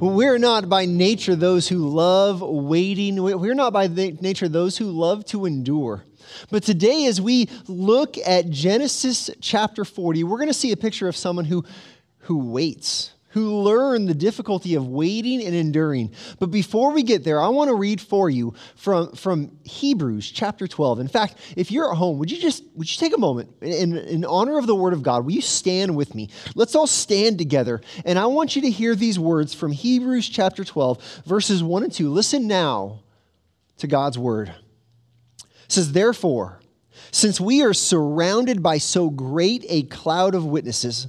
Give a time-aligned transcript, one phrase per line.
[0.00, 3.22] We're not by nature those who love waiting.
[3.22, 6.02] We're not by nature those who love to endure.
[6.50, 11.06] But today, as we look at Genesis chapter 40, we're going to see a picture
[11.06, 11.64] of someone who,
[12.18, 16.12] who waits who learn the difficulty of waiting and enduring.
[16.38, 20.68] But before we get there, I want to read for you from, from Hebrews chapter
[20.68, 21.00] 12.
[21.00, 23.98] In fact, if you're at home, would you just would you take a moment in,
[23.98, 25.24] in honor of the word of God?
[25.24, 26.30] Will you stand with me?
[26.54, 27.80] Let's all stand together.
[28.04, 31.92] And I want you to hear these words from Hebrews chapter 12, verses 1 and
[31.92, 32.10] 2.
[32.10, 33.00] Listen now
[33.78, 34.54] to God's word.
[35.40, 36.60] It says, Therefore,
[37.10, 41.08] since we are surrounded by so great a cloud of witnesses,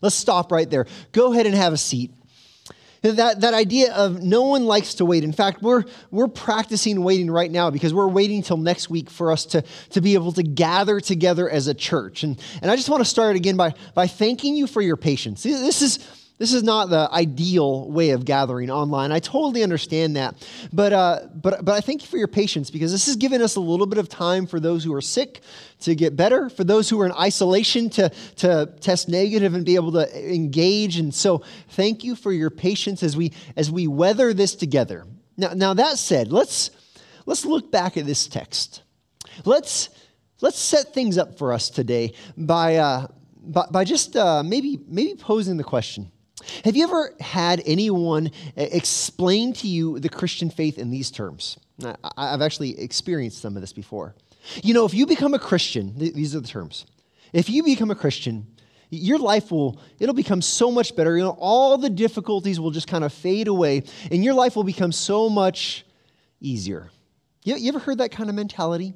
[0.00, 0.86] Let's stop right there.
[1.12, 2.12] Go ahead and have a seat.
[3.02, 5.24] That, that idea of no one likes to wait.
[5.24, 9.32] In fact, we're, we're practicing waiting right now because we're waiting until next week for
[9.32, 12.24] us to, to be able to gather together as a church.
[12.24, 15.42] And, and I just want to start again by, by thanking you for your patience.
[15.42, 15.98] This is,
[16.40, 19.12] this is not the ideal way of gathering online.
[19.12, 20.36] I totally understand that.
[20.72, 23.56] But, uh, but, but I thank you for your patience because this has given us
[23.56, 25.42] a little bit of time for those who are sick
[25.80, 29.74] to get better, for those who are in isolation to, to test negative and be
[29.74, 30.96] able to engage.
[30.96, 35.06] And so thank you for your patience as we, as we weather this together.
[35.36, 36.70] Now, now that said, let's,
[37.26, 38.82] let's look back at this text.
[39.44, 39.90] Let's,
[40.40, 43.08] let's set things up for us today by, uh,
[43.42, 46.10] by, by just uh, maybe, maybe posing the question
[46.64, 51.58] have you ever had anyone eh, explain to you the Christian faith in these terms?
[52.16, 54.14] I've actually experienced some of this before.
[54.62, 56.86] You know, if you become a Christian, these are the terms.
[57.32, 58.46] If you become a Christian,
[58.90, 61.16] your life will it'll become so much better.
[61.16, 64.64] You know, all the difficulties will just kind of fade away and your life will
[64.64, 65.86] become so much
[66.40, 66.90] easier.
[67.44, 68.94] You, you ever heard that kind of mentality?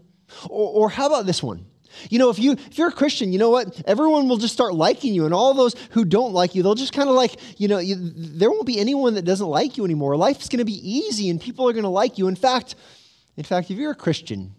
[0.48, 1.66] Or, or how about this one?
[2.10, 3.82] You know, if you if you're a Christian, you know what?
[3.86, 6.92] Everyone will just start liking you, and all those who don't like you, they'll just
[6.92, 10.16] kind of like, you know, you, there won't be anyone that doesn't like you anymore.
[10.16, 12.28] Life's going to be easy, and people are going to like you.
[12.28, 12.74] In fact,
[13.36, 14.54] in fact, if you're a Christian,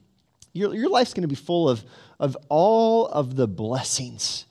[0.54, 1.84] your your life's going to be full of
[2.20, 4.46] of all of the blessings.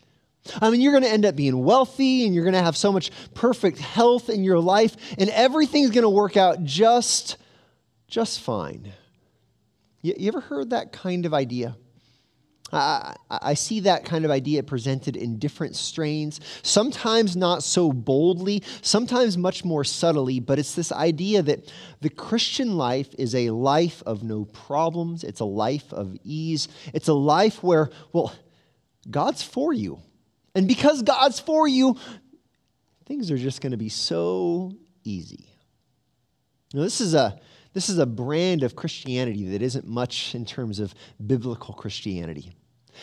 [0.61, 2.93] I mean, you're going to end up being wealthy, and you're going to have so
[2.93, 7.39] much perfect health in your life, and everything's going to work out just
[8.09, 8.93] just fine.
[10.03, 11.77] You, you ever heard that kind of idea?
[12.75, 18.62] I, I, see that kind of idea presented in different strains, sometimes not so boldly,
[18.83, 24.03] sometimes much more subtly, but it's this idea that the Christian life is a life
[24.07, 28.33] of no problems, it's a life of ease, it's a life where, well,
[29.11, 30.01] God's for you.
[30.55, 31.97] And because God's for you,
[33.07, 34.73] things are just going to be so
[35.05, 35.47] easy.
[36.73, 37.39] Now, this is a
[37.73, 40.95] this is a brand of Christianity that isn't much in terms of
[41.27, 42.53] biblical Christianity.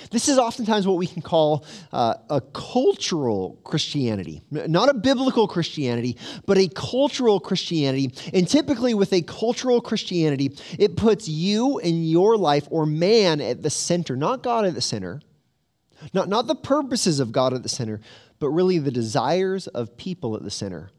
[0.09, 4.41] This is oftentimes what we can call uh, a cultural Christianity.
[4.49, 8.11] Not a biblical Christianity, but a cultural Christianity.
[8.33, 13.61] And typically, with a cultural Christianity, it puts you and your life or man at
[13.61, 15.21] the center, not God at the center,
[16.13, 18.01] not, not the purposes of God at the center,
[18.39, 20.89] but really the desires of people at the center.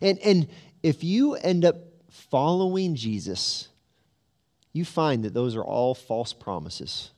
[0.00, 0.48] And, and
[0.82, 1.76] if you end up
[2.08, 3.68] following Jesus,
[4.72, 7.10] you find that those are all false promises.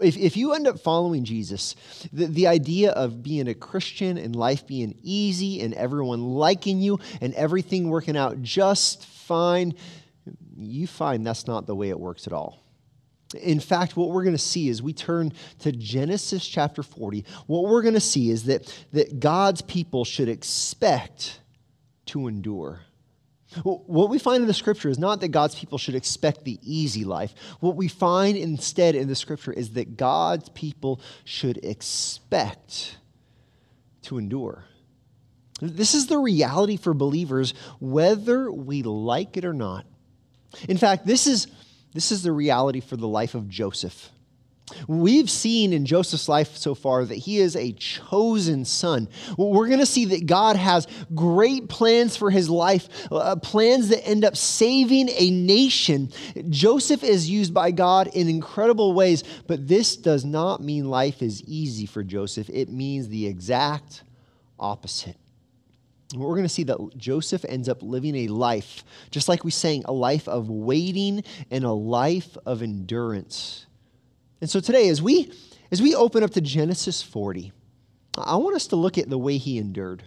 [0.00, 1.74] If, if you end up following Jesus,
[2.12, 6.98] the, the idea of being a Christian and life being easy and everyone liking you
[7.20, 9.74] and everything working out just fine,
[10.56, 12.62] you find that's not the way it works at all.
[13.40, 17.64] In fact, what we're going to see as we turn to Genesis chapter 40, what
[17.64, 21.40] we're going to see is that, that God's people should expect
[22.06, 22.80] to endure.
[23.62, 27.04] What we find in the scripture is not that God's people should expect the easy
[27.04, 27.34] life.
[27.60, 32.98] What we find instead in the scripture is that God's people should expect
[34.02, 34.64] to endure.
[35.60, 39.86] This is the reality for believers, whether we like it or not.
[40.68, 41.46] In fact, this is,
[41.94, 44.10] this is the reality for the life of Joseph.
[44.86, 49.08] We've seen in Joseph's life so far that he is a chosen son.
[49.36, 54.06] We're going to see that God has great plans for his life, uh, plans that
[54.06, 56.10] end up saving a nation.
[56.48, 61.42] Joseph is used by God in incredible ways, but this does not mean life is
[61.44, 62.48] easy for Joseph.
[62.50, 64.02] It means the exact
[64.58, 65.16] opposite.
[66.14, 69.82] We're going to see that Joseph ends up living a life, just like we sang,
[69.84, 73.66] a life of waiting and a life of endurance.
[74.40, 75.32] And so today, as we
[75.70, 77.52] as we open up to Genesis 40,
[78.16, 80.02] I want us to look at the way he endured.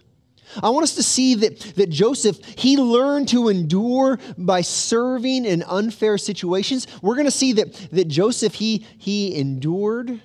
[0.62, 5.64] I want us to see that, that Joseph, he learned to endure by serving in
[5.64, 6.88] unfair situations.
[7.02, 10.20] We're going to see that, that Joseph, he, he endured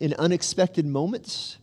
[0.00, 1.58] in unexpected moments.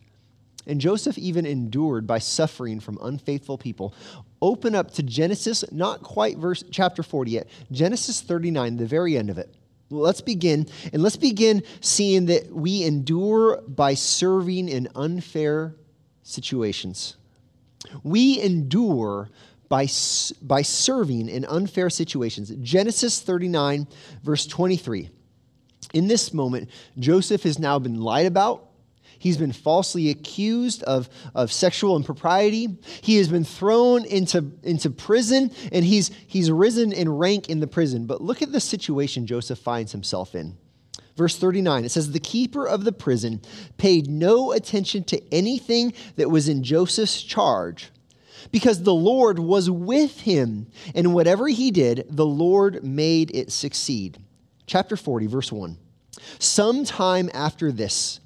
[0.66, 3.94] And Joseph even endured by suffering from unfaithful people.
[4.40, 9.28] Open up to Genesis, not quite verse chapter 40 yet, Genesis 39, the very end
[9.28, 9.54] of it.
[9.90, 15.76] Let's begin, and let's begin seeing that we endure by serving in unfair
[16.22, 17.16] situations.
[18.02, 19.30] We endure
[19.68, 19.88] by,
[20.42, 22.52] by serving in unfair situations.
[22.60, 23.86] Genesis 39,
[24.22, 25.10] verse 23.
[25.92, 28.70] In this moment, Joseph has now been lied about
[29.24, 32.76] He's been falsely accused of, of sexual impropriety.
[33.00, 37.66] He has been thrown into, into prison, and he's, he's risen in rank in the
[37.66, 38.04] prison.
[38.04, 40.58] But look at the situation Joseph finds himself in.
[41.16, 43.40] Verse 39, it says, The keeper of the prison
[43.78, 47.90] paid no attention to anything that was in Joseph's charge
[48.52, 54.18] because the Lord was with him, and whatever he did, the Lord made it succeed.
[54.66, 55.78] Chapter 40, verse 1.
[56.38, 58.20] Sometime after this,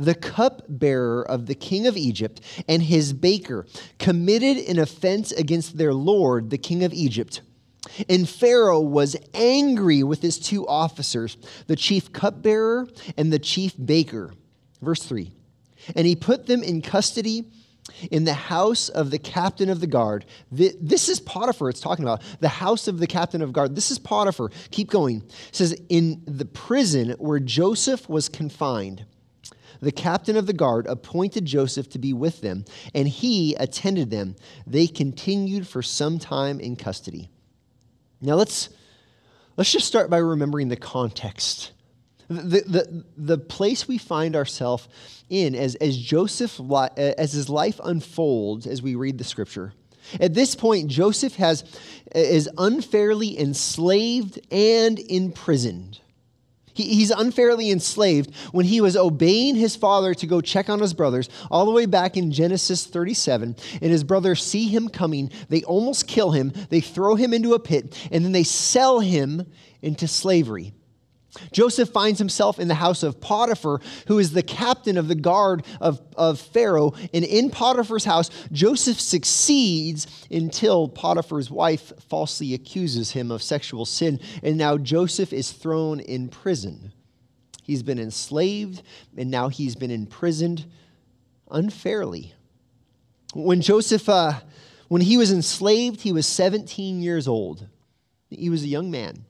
[0.00, 3.66] the cupbearer of the king of Egypt and his baker
[3.98, 7.42] committed an offense against their lord, the king of Egypt.
[8.08, 11.36] And Pharaoh was angry with his two officers,
[11.66, 14.32] the chief cupbearer and the chief baker.
[14.80, 15.30] Verse 3
[15.94, 17.44] And he put them in custody
[18.10, 20.24] in the house of the captain of the guard.
[20.50, 22.22] This is Potiphar, it's talking about.
[22.40, 23.74] The house of the captain of guard.
[23.74, 24.50] This is Potiphar.
[24.70, 25.22] Keep going.
[25.48, 29.04] It says, In the prison where Joseph was confined
[29.80, 34.36] the captain of the guard appointed Joseph to be with them, and he attended them.
[34.66, 37.30] They continued for some time in custody.
[38.20, 38.68] Now let's,
[39.56, 41.72] let's just start by remembering the context.
[42.28, 44.88] The, the, the place we find ourselves
[45.28, 46.60] in as, as Joseph,
[46.96, 49.72] as his life unfolds as we read the scripture.
[50.20, 51.64] At this point, Joseph has,
[52.14, 56.00] is unfairly enslaved and imprisoned.
[56.72, 60.94] He, he's unfairly enslaved when he was obeying his father to go check on his
[60.94, 63.56] brothers, all the way back in Genesis 37.
[63.80, 65.30] And his brothers see him coming.
[65.48, 66.52] They almost kill him.
[66.68, 69.46] They throw him into a pit, and then they sell him
[69.82, 70.72] into slavery.
[71.52, 75.64] Joseph finds himself in the house of Potiphar, who is the captain of the guard
[75.80, 76.92] of, of Pharaoh.
[77.14, 84.18] And in Potiphar's house, Joseph succeeds until Potiphar's wife falsely accuses him of sexual sin.
[84.42, 86.92] And now Joseph is thrown in prison.
[87.62, 88.82] He's been enslaved,
[89.16, 90.66] and now he's been imprisoned
[91.50, 92.34] unfairly.
[93.34, 94.40] When Joseph, uh,
[94.88, 97.68] when he was enslaved, he was 17 years old.
[98.28, 99.24] He was a young man.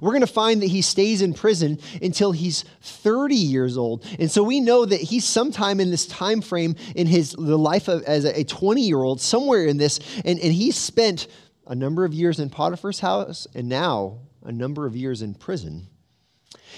[0.00, 4.04] We're going to find that he stays in prison until he's 30 years old.
[4.18, 7.88] And so we know that he's sometime in this time frame in his the life
[7.88, 11.26] of, as a 20 year old, somewhere in this, and, and he spent
[11.66, 15.88] a number of years in Potiphar's house and now a number of years in prison.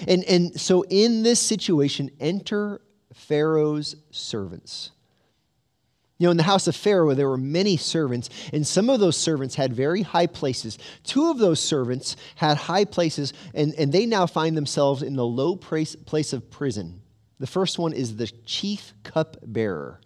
[0.07, 2.81] And, and so in this situation, enter
[3.13, 4.91] Pharaoh's servants.
[6.19, 9.15] You know, in the house of Pharaoh, there were many servants, and some of those
[9.15, 10.77] servants had very high places.
[11.03, 15.25] Two of those servants had high places, and, and they now find themselves in the
[15.25, 17.01] low place, place of prison.
[17.39, 20.01] The first one is the chief cupbearer.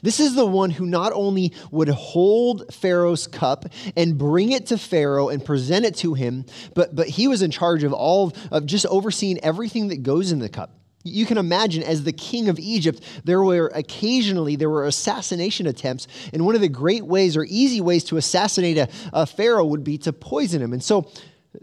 [0.00, 4.78] This is the one who not only would hold Pharaoh's cup and bring it to
[4.78, 8.64] Pharaoh and present it to him, but, but he was in charge of all of
[8.64, 10.78] just overseeing everything that goes in the cup.
[11.04, 16.06] You can imagine as the king of Egypt, there were occasionally there were assassination attempts,
[16.32, 19.84] and one of the great ways or easy ways to assassinate a, a pharaoh would
[19.84, 20.72] be to poison him.
[20.72, 21.10] And so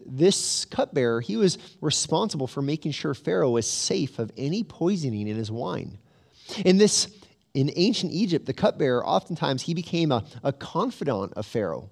[0.06, 5.36] this cupbearer, he was responsible for making sure Pharaoh was safe of any poisoning in
[5.36, 5.98] his wine.
[6.66, 7.08] In this
[7.54, 11.90] in ancient Egypt, the cupbearer oftentimes he became a, a confidant of Pharaoh.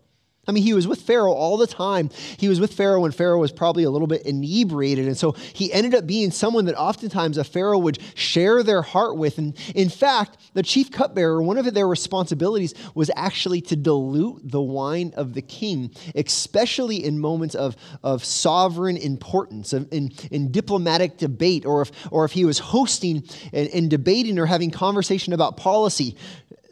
[0.47, 2.09] I mean, he was with Pharaoh all the time.
[2.37, 5.05] He was with Pharaoh when Pharaoh was probably a little bit inebriated.
[5.05, 9.17] And so he ended up being someone that oftentimes a Pharaoh would share their heart
[9.17, 9.37] with.
[9.37, 14.61] And in fact, the chief cupbearer, one of their responsibilities was actually to dilute the
[14.61, 21.17] wine of the king, especially in moments of, of sovereign importance, of, in, in diplomatic
[21.17, 25.57] debate, or if, or if he was hosting and, and debating or having conversation about
[25.57, 26.15] policy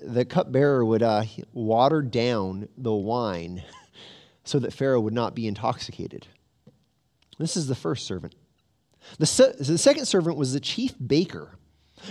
[0.06, 3.64] the cupbearer would uh, water down the wine
[4.44, 6.28] so that Pharaoh would not be intoxicated.
[7.38, 8.36] This is the first servant.
[9.20, 11.58] The, se- the second servant was the chief baker.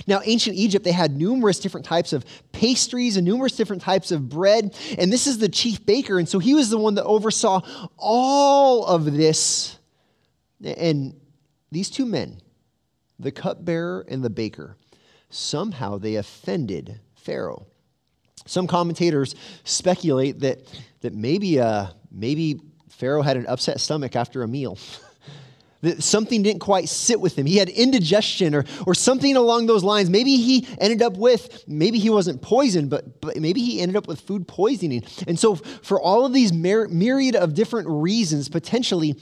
[0.06, 4.28] Now, ancient Egypt, they had numerous different types of pastries and numerous different types of
[4.28, 4.76] bread.
[4.98, 6.18] And this is the chief baker.
[6.18, 7.60] And so he was the one that oversaw
[7.96, 9.78] all of this.
[10.62, 11.20] And
[11.70, 12.40] these two men,
[13.18, 14.76] the cupbearer and the baker,
[15.30, 17.66] somehow they offended Pharaoh.
[18.46, 19.34] Some commentators
[19.64, 20.60] speculate that,
[21.00, 22.60] that maybe, uh, maybe
[22.90, 24.78] Pharaoh had an upset stomach after a meal.
[25.84, 27.46] that something didn't quite sit with him.
[27.46, 30.10] He had indigestion or, or something along those lines.
[30.10, 34.08] Maybe he ended up with, maybe he wasn't poisoned, but, but maybe he ended up
[34.08, 35.04] with food poisoning.
[35.28, 39.20] And so, for all of these myriad of different reasons, potentially,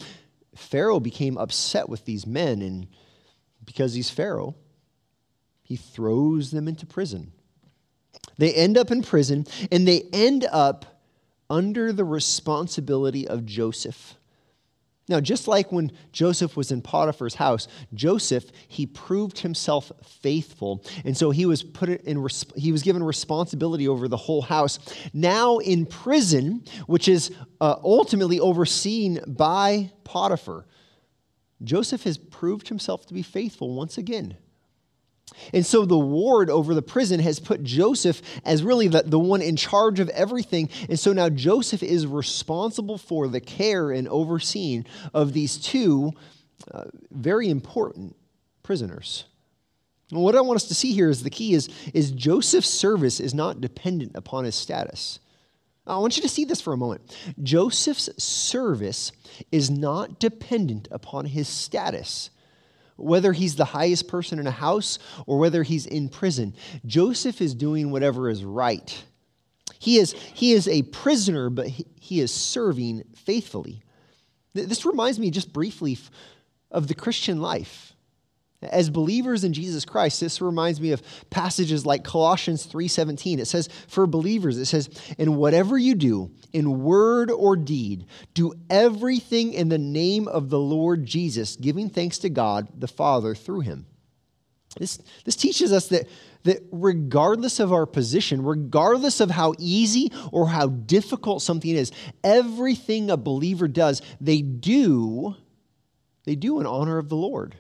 [0.55, 2.62] Pharaoh became upset with these men.
[2.62, 2.87] And
[3.64, 4.55] because he's Pharaoh,
[5.62, 7.33] he throws them into prison.
[8.38, 10.87] They end up in prison and they end up
[11.49, 14.14] under the responsibility of Joseph.
[15.09, 20.85] Now, just like when Joseph was in Potiphar's house, Joseph, he proved himself faithful.
[21.04, 22.26] And so he was put in
[22.57, 24.78] he was given responsibility over the whole house.
[25.12, 30.66] Now in prison, which is uh, ultimately overseen by Potiphar,
[31.62, 34.37] Joseph has proved himself to be faithful once again.
[35.53, 39.43] And so the ward over the prison has put Joseph as really the, the one
[39.43, 40.69] in charge of everything.
[40.89, 46.12] And so now Joseph is responsible for the care and overseeing of these two
[46.71, 48.17] uh, very important
[48.62, 49.25] prisoners.
[50.11, 53.19] And what I want us to see here is the key is, is Joseph's service
[53.19, 55.19] is not dependent upon his status.
[55.87, 57.17] I want you to see this for a moment.
[57.43, 59.11] Joseph's service
[59.51, 62.31] is not dependent upon his status
[62.96, 66.54] whether he's the highest person in a house or whether he's in prison.
[66.87, 69.04] Joseph is doing whatever is right.
[69.78, 73.82] He is, he is a prisoner, but he, he is serving faithfully.
[74.54, 75.99] This reminds me just briefly
[76.70, 77.91] of the Christian life.
[78.62, 83.38] As believers in Jesus Christ, this reminds me of passages like Colossians 3:17.
[83.38, 84.88] It says, for believers, it says,
[85.19, 90.61] "In whatever you do, in word or deed, do everything in the name of the
[90.61, 93.87] Lord Jesus, giving thanks to God the Father through him."
[94.78, 96.09] This, this teaches us that,
[96.45, 101.92] that regardless of our position, regardless of how easy or how difficult something is,
[102.25, 105.35] everything a believer does, they do,
[106.25, 107.57] they do in honor of the Lord.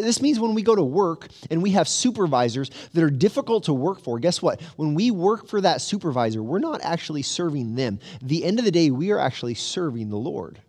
[0.00, 3.74] This means when we go to work and we have supervisors that are difficult to
[3.74, 4.60] work for, guess what?
[4.76, 7.98] When we work for that supervisor, we're not actually serving them.
[8.20, 10.60] At the end of the day, we are actually serving the Lord.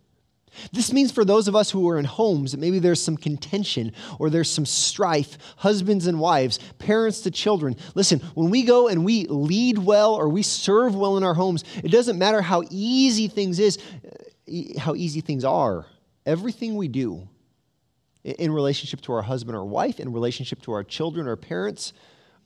[0.72, 3.92] This means for those of us who are in homes that maybe there's some contention
[4.20, 7.76] or there's some strife, husbands and wives, parents to children.
[7.96, 11.64] Listen, when we go and we lead well or we serve well in our homes,
[11.84, 13.80] it doesn't matter how easy things is,
[14.48, 15.86] eh, how easy things are.
[16.26, 17.28] Everything we do
[18.24, 21.94] in relationship to our husband or wife, in relationship to our children or parents,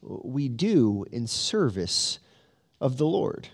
[0.01, 2.19] we do in service
[2.79, 3.47] of the Lord.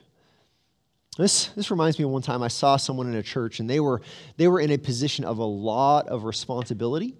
[1.17, 3.79] This, this reminds me of one time I saw someone in a church and they
[3.79, 4.01] were,
[4.37, 7.15] they were in a position of a lot of responsibility.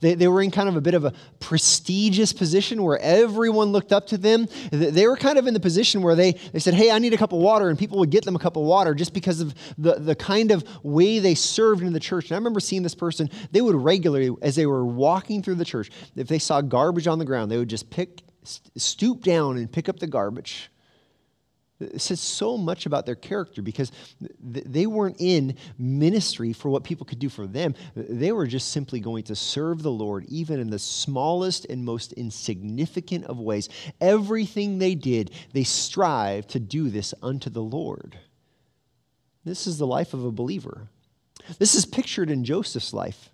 [0.00, 3.92] They, they were in kind of a bit of a prestigious position where everyone looked
[3.92, 4.46] up to them.
[4.70, 7.16] They were kind of in the position where they, they said, Hey, I need a
[7.16, 9.54] cup of water, and people would get them a cup of water just because of
[9.78, 12.26] the, the kind of way they served in the church.
[12.26, 15.64] And I remember seeing this person, they would regularly, as they were walking through the
[15.64, 18.22] church, if they saw garbage on the ground, they would just pick,
[18.76, 20.69] stoop down and pick up the garbage
[21.80, 23.90] it says so much about their character because
[24.40, 27.74] they weren't in ministry for what people could do for them.
[27.96, 32.12] They were just simply going to serve the Lord, even in the smallest and most
[32.12, 33.68] insignificant of ways.
[34.00, 38.18] Everything they did, they strived to do this unto the Lord.
[39.44, 40.88] This is the life of a believer.
[41.58, 43.29] This is pictured in Joseph's life.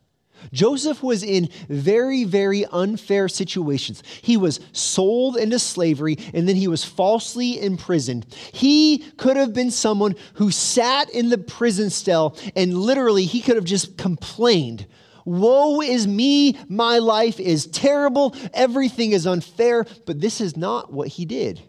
[0.52, 4.02] Joseph was in very, very unfair situations.
[4.22, 8.26] He was sold into slavery and then he was falsely imprisoned.
[8.52, 13.56] He could have been someone who sat in the prison cell and literally he could
[13.56, 14.86] have just complained.
[15.24, 19.84] Woe is me, my life is terrible, everything is unfair.
[20.06, 21.60] But this is not what he did.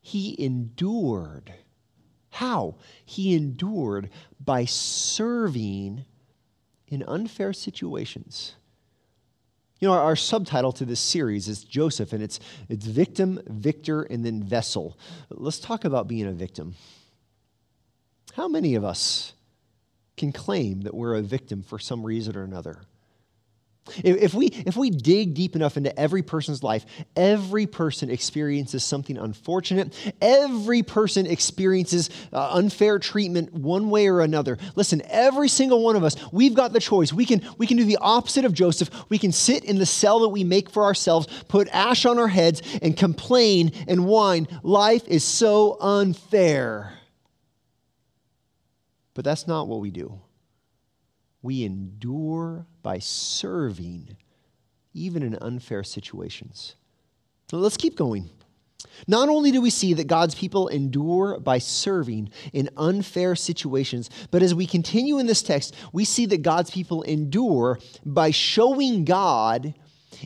[0.00, 1.52] He endured
[2.30, 2.76] How?
[3.04, 6.04] He endured by serving
[6.88, 8.54] in unfair situations.
[9.80, 14.02] You know, our, our, subtitle to this series is Joseph, and it's, it's victim, victor,
[14.02, 14.98] and then vessel.
[15.30, 16.74] Let's talk about being a victim.
[18.34, 19.34] How many of us
[20.16, 22.80] can claim that we're a victim for some reason or another?
[23.96, 26.84] If we, if we dig deep enough into every person's life,
[27.16, 29.94] every person experiences something unfortunate.
[30.20, 34.58] Every person experiences uh, unfair treatment one way or another.
[34.76, 37.12] Listen, every single one of us, we've got the choice.
[37.12, 38.90] We can, we can do the opposite of Joseph.
[39.08, 42.28] We can sit in the cell that we make for ourselves, put ash on our
[42.28, 44.48] heads, and complain and whine.
[44.62, 46.94] Life is so unfair.
[49.14, 50.20] But that's not what we do
[51.42, 54.16] we endure by serving,
[54.94, 56.74] even in unfair situations.
[57.50, 58.30] So let's keep going.
[59.06, 64.42] Not only do we see that God's people endure by serving in unfair situations, but
[64.42, 69.74] as we continue in this text, we see that God's people endure by showing God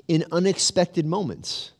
[0.07, 1.73] in unexpected moments.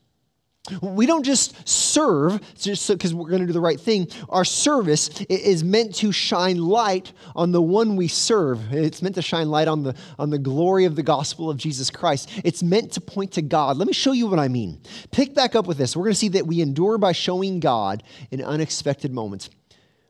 [0.81, 4.07] We don't just serve just because we're going to do the right thing.
[4.29, 8.73] Our service is meant to shine light on the one we serve.
[8.73, 11.91] It's meant to shine light on the, on the glory of the gospel of Jesus
[11.91, 12.31] Christ.
[12.45, 13.77] It's meant to point to God.
[13.77, 14.81] Let me show you what I mean.
[15.11, 15.97] Pick back up with this.
[15.97, 19.51] We're going to see that we endure by showing God in unexpected moments.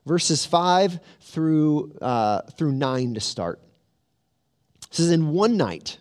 [0.05, 3.59] Verses 5 through, uh, through 9 to start.
[4.91, 5.97] It says, In one night,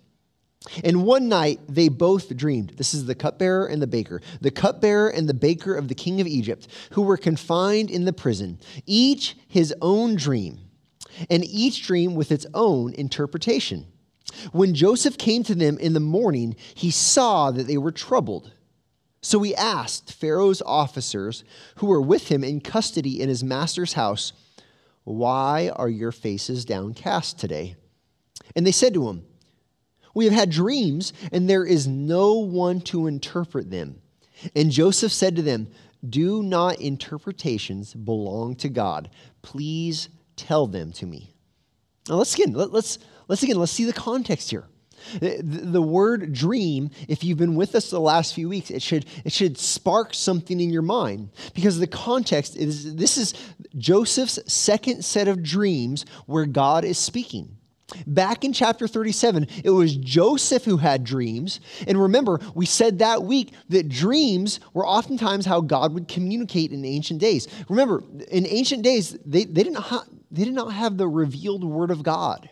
[0.85, 2.71] and one night they both dreamed.
[2.77, 4.21] This is the cupbearer and the baker.
[4.41, 8.13] The cupbearer and the baker of the king of Egypt, who were confined in the
[8.13, 10.61] prison, each his own dream,
[11.29, 13.87] and each dream with its own interpretation.
[14.53, 18.53] When Joseph came to them in the morning, he saw that they were troubled.
[19.21, 21.45] So he asked Pharaoh's officers
[21.77, 24.33] who were with him in custody in his master's house,
[25.05, 27.77] Why are your faces downcast today?
[28.57, 29.25] And they said to him,
[30.15, 34.01] we have had dreams, and there is no one to interpret them.
[34.55, 35.69] And Joseph said to them,
[36.07, 39.11] Do not interpretations belong to God?
[39.43, 41.35] Please tell them to me.
[42.09, 44.67] Now let's again, let, us let's again, let's see the context here.
[45.21, 49.07] The, the word dream, if you've been with us the last few weeks, it should,
[49.25, 53.35] it should spark something in your mind because the context is this is
[53.77, 57.57] Joseph's second set of dreams where God is speaking.
[58.07, 61.61] Back in chapter 37, it was Joseph who had dreams.
[61.87, 66.85] And remember, we said that week that dreams were oftentimes how God would communicate in
[66.85, 67.49] ancient days.
[67.69, 71.91] Remember, in ancient days, they, they, didn't, ha- they did not have the revealed word
[71.91, 72.49] of God,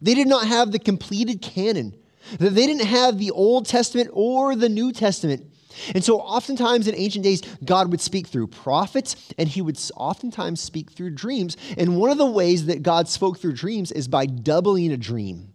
[0.00, 1.96] they did not have the completed canon.
[2.38, 5.49] That they didn't have the Old Testament or the New Testament.
[5.94, 10.60] And so, oftentimes in ancient days, God would speak through prophets and he would oftentimes
[10.60, 11.56] speak through dreams.
[11.78, 15.52] And one of the ways that God spoke through dreams is by doubling a dream.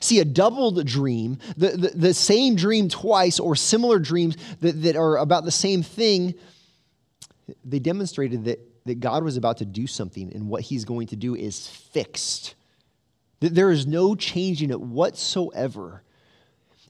[0.00, 4.96] See, a doubled dream, the, the, the same dream twice or similar dreams that, that
[4.96, 6.34] are about the same thing,
[7.64, 11.16] they demonstrated that, that God was about to do something and what he's going to
[11.16, 12.54] do is fixed.
[13.40, 16.04] That there is no changing it whatsoever.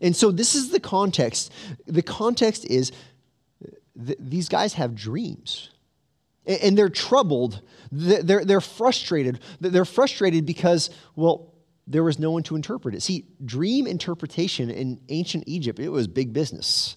[0.03, 1.53] And so this is the context.
[1.87, 2.93] The context is
[4.05, 5.71] th- these guys have dreams.
[6.45, 7.63] And they're troubled.
[7.93, 9.39] They're, they're frustrated.
[9.61, 11.55] They're frustrated because, well,
[11.87, 13.03] there was no one to interpret it.
[13.03, 16.97] See, dream interpretation in ancient Egypt, it was big business.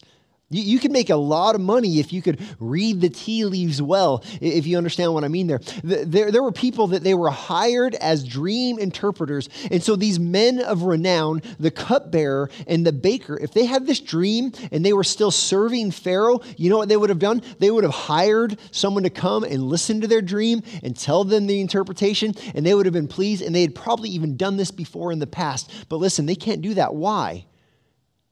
[0.51, 3.81] You, you could make a lot of money if you could read the tea leaves
[3.81, 5.59] well, if you understand what I mean there.
[5.83, 9.49] There, there were people that they were hired as dream interpreters.
[9.71, 13.99] And so these men of renown, the cupbearer and the baker, if they had this
[13.99, 17.41] dream and they were still serving Pharaoh, you know what they would have done?
[17.57, 21.47] They would have hired someone to come and listen to their dream and tell them
[21.47, 23.41] the interpretation, and they would have been pleased.
[23.41, 25.71] And they had probably even done this before in the past.
[25.89, 26.93] But listen, they can't do that.
[26.93, 27.47] Why?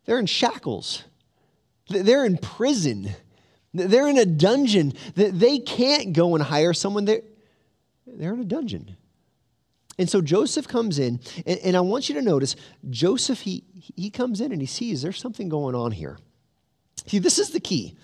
[0.06, 1.04] They're in shackles.
[1.90, 3.12] They're in prison.
[3.74, 4.94] They're in a dungeon.
[5.16, 7.06] They can't go and hire someone.
[7.06, 7.24] They're,
[8.06, 8.96] they're in a dungeon.
[10.00, 12.56] And so Joseph comes in, and, and I want you to notice
[12.90, 13.64] Joseph, he,
[13.96, 16.18] he comes in and he sees there's something going on here.
[17.06, 17.96] See, this is the key.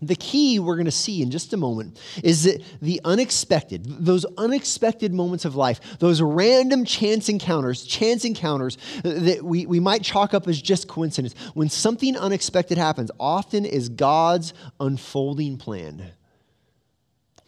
[0.00, 4.24] The key we're going to see in just a moment is that the unexpected, those
[4.36, 10.34] unexpected moments of life, those random chance encounters, chance encounters that we, we might chalk
[10.34, 16.12] up as just coincidence, when something unexpected happens, often is God's unfolding plan.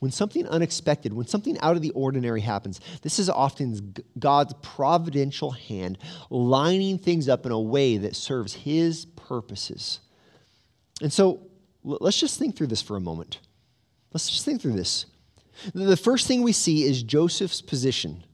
[0.00, 5.50] When something unexpected, when something out of the ordinary happens, this is often God's providential
[5.50, 5.98] hand
[6.30, 10.00] lining things up in a way that serves His purposes.
[11.02, 11.49] And so,
[11.82, 13.38] Let's just think through this for a moment.
[14.12, 15.06] Let's just think through this.
[15.74, 18.24] The first thing we see is Joseph's position.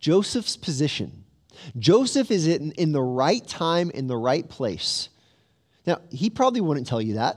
[0.00, 1.24] Joseph's position.
[1.78, 5.08] Joseph is in, in the right time, in the right place.
[5.86, 7.36] Now, he probably wouldn't tell you that.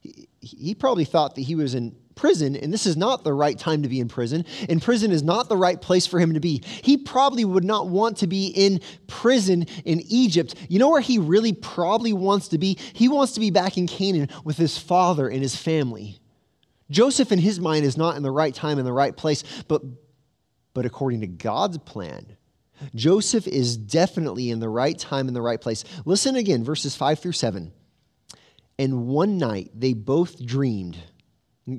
[0.00, 3.56] He, he probably thought that he was in prison, and this is not the right
[3.56, 6.40] time to be in prison, and prison is not the right place for him to
[6.40, 6.62] be.
[6.82, 10.56] He probably would not want to be in prison in Egypt.
[10.68, 12.78] You know where he really probably wants to be?
[12.94, 16.18] He wants to be back in Canaan with his father and his family.
[16.90, 19.82] Joseph, in his mind, is not in the right time in the right place, but,
[20.72, 22.36] but according to God's plan,
[22.94, 25.84] Joseph is definitely in the right time in the right place.
[26.04, 27.72] Listen again, verses 5 through 7.
[28.78, 30.98] And one night they both dreamed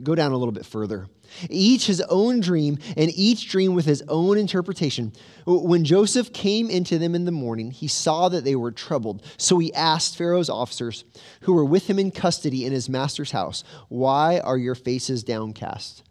[0.04, 1.08] Go down a little bit further.
[1.50, 5.14] Each his own dream, and each dream with his own interpretation.
[5.46, 9.24] When Joseph came into them in the morning, he saw that they were troubled.
[9.38, 11.06] So he asked Pharaoh's officers,
[11.42, 16.04] who were with him in custody in his master's house, Why are your faces downcast?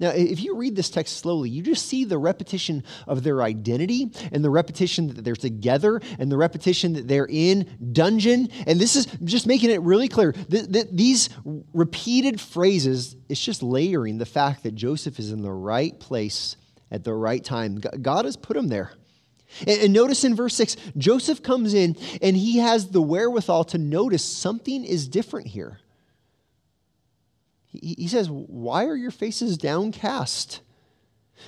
[0.00, 4.12] Now, if you read this text slowly, you just see the repetition of their identity
[4.30, 8.48] and the repetition that they're together and the repetition that they're in dungeon.
[8.66, 11.30] And this is just making it really clear that, these
[11.72, 16.56] repeated phrases, it's just layering the fact that Joseph is in the right place
[16.92, 17.80] at the right time.
[18.00, 18.92] God has put him there.
[19.66, 24.22] And notice in verse 6, Joseph comes in and he has the wherewithal to notice
[24.24, 25.80] something is different here.
[27.82, 30.60] He says, Why are your faces downcast?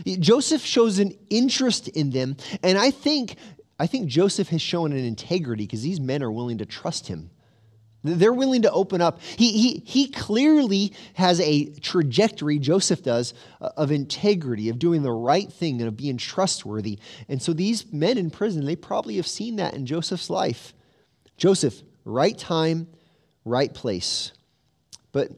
[0.07, 3.37] Joseph shows an interest in them, and I think,
[3.79, 7.31] I think Joseph has shown an integrity because these men are willing to trust him.
[8.03, 9.21] They're willing to open up.
[9.21, 15.53] He, he, he clearly has a trajectory, Joseph does, of integrity, of doing the right
[15.53, 16.99] thing, and of being trustworthy.
[17.29, 20.73] And so these men in prison, they probably have seen that in Joseph's life.
[21.37, 22.89] Joseph, right time,
[23.45, 24.33] right place.
[25.13, 25.33] But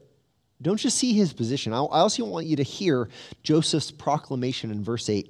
[0.63, 1.73] don't just see his position.
[1.73, 3.09] I also want you to hear
[3.43, 5.29] Joseph's proclamation in verse 8.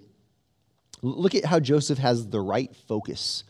[1.01, 3.43] Look at how Joseph has the right focus.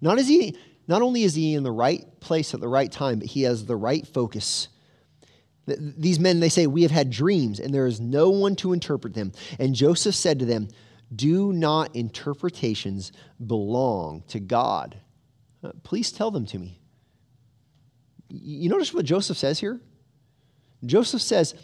[0.00, 0.56] Not, is he,
[0.88, 3.66] not only is he in the right place at the right time, but he has
[3.66, 4.68] the right focus.
[5.66, 9.14] These men, they say, We have had dreams, and there is no one to interpret
[9.14, 9.32] them.
[9.58, 10.68] And Joseph said to them,
[11.14, 13.12] Do not interpretations
[13.46, 14.96] belong to God?
[15.62, 16.80] Uh, please tell them to me.
[18.28, 19.80] You notice what Joseph says here?
[20.86, 21.54] Joseph says,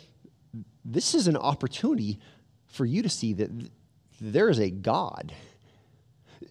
[0.85, 2.19] This is an opportunity
[2.69, 3.51] for you to see that
[4.21, 5.33] there is a God.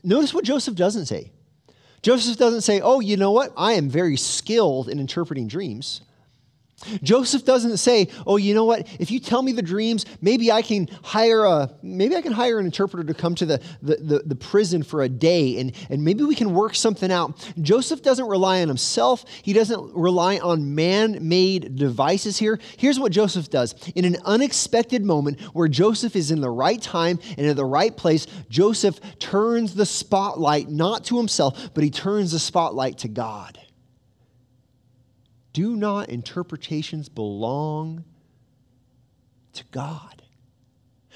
[0.04, 1.32] Notice what Joseph doesn't say.
[2.02, 3.54] Joseph doesn't say, Oh, you know what?
[3.58, 6.02] I am very skilled in interpreting dreams.
[7.04, 8.88] Joseph doesn't say, "Oh, you know what?
[9.00, 12.60] If you tell me the dreams, maybe I can hire a maybe I can hire
[12.60, 16.04] an interpreter to come to the, the, the, the, prison for a day and, and
[16.04, 19.26] maybe we can work something out." Joseph doesn't rely on himself.
[19.44, 22.60] He doesn't rely on man-made devices here.
[22.78, 23.76] Here's what Joseph does.
[23.96, 27.96] In an unexpected moment where Joseph is in the right time and in the right
[27.96, 33.60] place, Joseph turns the spotlight not to himself, but he turns the spotlight to God.
[35.60, 38.06] Do not interpretations belong
[39.52, 40.24] to God?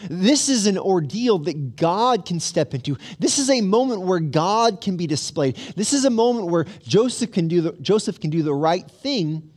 [0.10, 2.98] This is an ordeal that God can step into.
[3.20, 5.56] This is a moment where God can be displayed.
[5.78, 9.50] This is a moment where Joseph can do the, Joseph can do the right thing,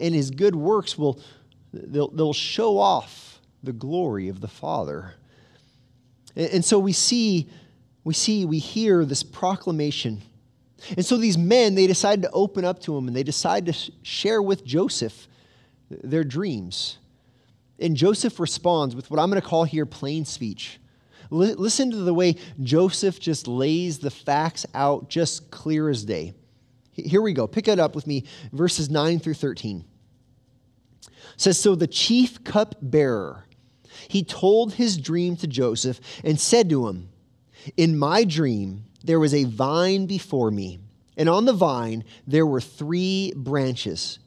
[0.00, 1.20] and his good works will
[1.74, 5.12] they'll, they'll show off the glory of the Father.
[6.34, 7.50] And, and so we see,
[8.04, 10.22] we see, we hear this proclamation
[10.90, 13.72] and so these men, they decide to open up to him and they decide to
[14.02, 15.28] share with Joseph
[15.88, 16.98] their dreams.
[17.78, 20.78] And Joseph responds with what I'm going to call here plain speech.
[21.32, 26.34] L- listen to the way Joseph just lays the facts out just clear as day.
[26.92, 27.46] Here we go.
[27.46, 29.84] Pick it up with me, verses 9 through 13.
[31.02, 33.46] It says, So the chief cupbearer,
[34.08, 37.08] he told his dream to Joseph and said to him,
[37.76, 40.80] In my dream, there was a vine before me,
[41.16, 44.18] and on the vine there were three branches.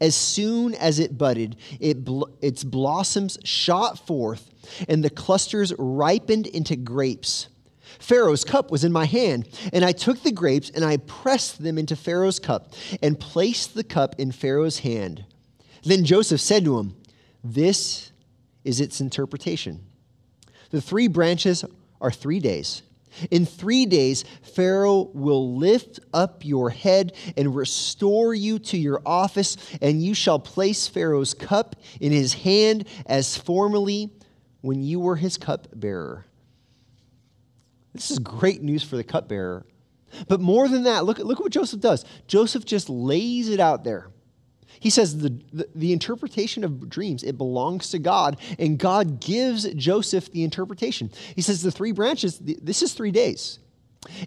[0.00, 4.50] As soon as it budded, it bl- its blossoms shot forth,
[4.88, 7.48] and the clusters ripened into grapes.
[7.98, 11.78] Pharaoh's cup was in my hand, and I took the grapes and I pressed them
[11.78, 15.24] into Pharaoh's cup and placed the cup in Pharaoh's hand.
[15.82, 16.96] Then Joseph said to him,
[17.42, 18.12] This
[18.62, 19.84] is its interpretation.
[20.70, 21.64] The three branches
[22.00, 22.82] are three days.
[23.30, 29.56] In three days, Pharaoh will lift up your head and restore you to your office,
[29.80, 34.10] and you shall place Pharaoh's cup in his hand as formerly
[34.60, 36.26] when you were his cupbearer.
[37.94, 39.66] This is great news for the cupbearer.
[40.26, 42.04] But more than that, look, look at what Joseph does.
[42.26, 44.08] Joseph just lays it out there.
[44.80, 49.64] He says the, the, the, interpretation of dreams, it belongs to God, and God gives
[49.74, 51.10] Joseph the interpretation.
[51.34, 53.58] He says the three branches, this is three days.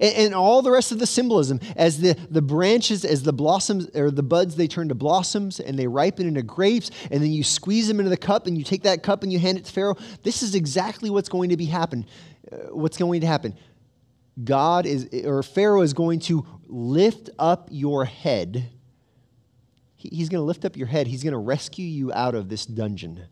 [0.02, 3.90] And, and, all the rest of the symbolism, as the, the branches, as the blossoms
[3.96, 7.44] or the buds, they turn to blossoms and they ripen into grapes, and then you
[7.44, 9.72] squeeze them into the cup and you take that cup and you hand it to
[9.72, 9.96] Pharaoh.
[10.24, 12.06] This is exactly what's going to be happen.
[12.52, 13.56] Uh, what's going to happen?
[14.44, 18.70] God is, or Pharaoh is going to lift up your head.
[20.02, 21.08] He's going to lift up your head.
[21.08, 23.26] He's going to rescue you out of this dungeon.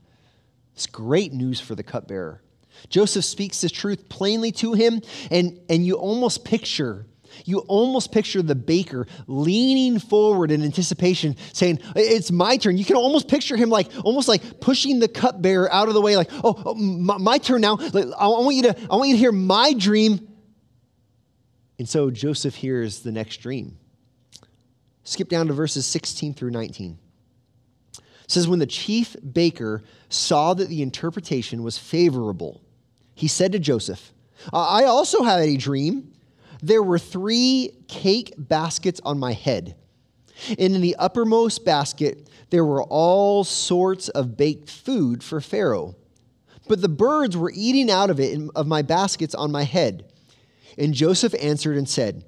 [0.73, 2.41] It's great news for the cupbearer.
[2.89, 5.01] Joseph speaks the truth plainly to him,
[5.31, 7.05] and, and you almost picture,
[7.45, 12.77] you almost picture the baker leaning forward in anticipation, saying, It's my turn.
[12.77, 16.15] You can almost picture him like almost like pushing the cupbearer out of the way,
[16.15, 17.77] like, oh, oh my, my, turn now.
[17.77, 20.27] I want you to, I want you to hear my dream.
[21.77, 23.78] And so Joseph hears the next dream.
[25.09, 26.97] Skip down to verses 16 through 19
[28.27, 32.61] says when the chief baker saw that the interpretation was favorable
[33.19, 34.13] he said to Joseph,
[34.53, 36.13] I also had a dream.
[36.63, 39.75] There were three cake baskets on my head.
[40.47, 45.97] And in the uppermost basket, there were all sorts of baked food for Pharaoh.
[46.69, 50.05] But the birds were eating out of it, of my baskets on my head.
[50.77, 52.23] And Joseph answered and said,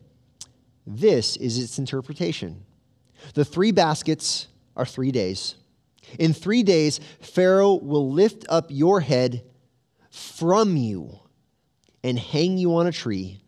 [0.86, 2.66] This is its interpretation.
[3.34, 5.56] The three baskets are three days.
[6.20, 9.44] In three days, Pharaoh will lift up your head
[10.10, 11.20] from you
[12.04, 13.40] and hang you on a tree,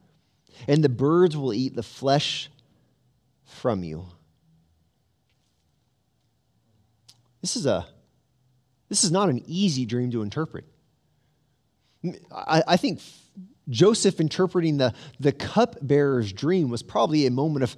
[0.67, 2.49] and the birds will eat the flesh
[3.45, 4.05] from you.
[7.41, 7.86] This is a
[8.89, 10.65] this is not an easy dream to interpret.
[12.31, 13.01] I, I think
[13.69, 17.75] Joseph interpreting the, the cupbearer's dream was probably a moment of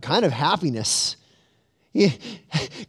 [0.00, 1.16] kind of happiness.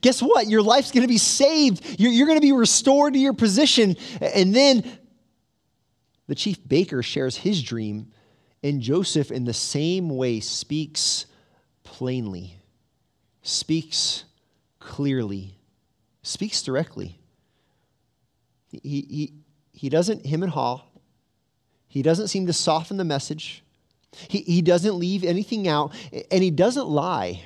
[0.01, 0.47] Guess what?
[0.47, 1.99] Your life's going to be saved.
[1.99, 3.95] You're, you're going to be restored to your position.
[4.21, 4.83] And then
[6.27, 8.11] the chief baker shares his dream,
[8.61, 11.25] and Joseph, in the same way, speaks
[11.83, 12.59] plainly,
[13.41, 14.25] speaks
[14.79, 15.57] clearly,
[16.21, 17.17] speaks directly.
[18.69, 19.33] He, he,
[19.71, 20.83] he doesn't him and haw.
[21.87, 23.63] He doesn't seem to soften the message.
[24.27, 25.93] He, he doesn't leave anything out,
[26.29, 27.43] and he doesn't lie.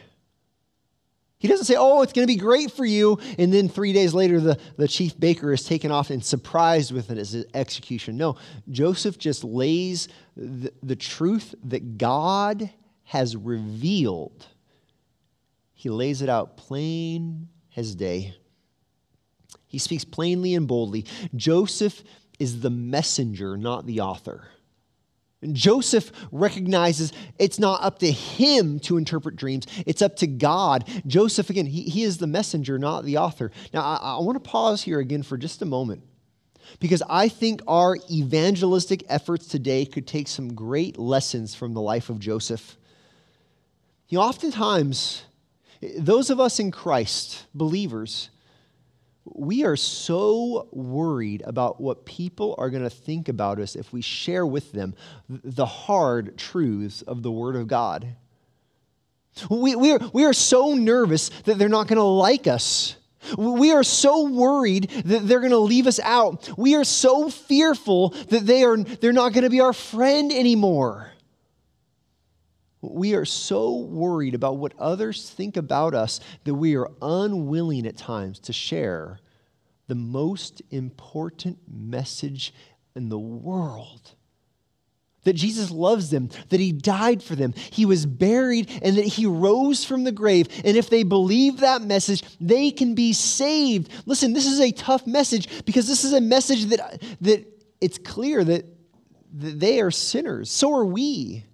[1.42, 3.18] He doesn't say, Oh, it's going to be great for you.
[3.40, 7.10] And then three days later, the, the chief baker is taken off and surprised with
[7.10, 8.16] it as execution.
[8.16, 8.38] No,
[8.70, 12.70] Joseph just lays the, the truth that God
[13.06, 14.46] has revealed,
[15.74, 18.36] he lays it out plain as day.
[19.68, 21.08] He speaks plainly and boldly.
[21.36, 22.04] Joseph
[22.38, 24.48] is the messenger, not the author.
[25.42, 30.88] And Joseph recognizes it's not up to him to interpret dreams, it's up to God.
[31.08, 33.52] Joseph, again, he, he is the messenger, not the author.
[33.74, 36.04] Now, I, I want to pause here again for just a moment
[36.80, 42.10] because I think our evangelistic efforts today could take some great lessons from the life
[42.10, 42.78] of Joseph.
[44.10, 45.24] You know, oftentimes,
[45.98, 48.30] those of us in Christ, believers,
[49.26, 54.02] we are so worried about what people are going to think about us if we
[54.02, 54.96] share with them
[55.30, 58.16] the hard truths of the Word of God.
[59.50, 62.96] We, we, are, we are so nervous that they're not going to like us.
[63.38, 66.50] We are so worried that they're going to leave us out.
[66.58, 71.11] We are so fearful that they are, they're not going to be our friend anymore.
[72.82, 77.98] We are so worried about what others think about us that we are unwilling at
[77.98, 79.20] times to share
[79.88, 82.54] the most important message
[82.96, 84.16] in the world
[85.24, 89.26] that Jesus loves them, that he died for them, he was buried, and that he
[89.26, 90.48] rose from the grave.
[90.66, 93.92] And if they believe that message, they can be saved.
[94.06, 97.46] Listen, this is a tough message because this is a message that, that
[97.80, 98.66] it's clear that,
[99.34, 100.50] that they are sinners.
[100.50, 101.46] So are we.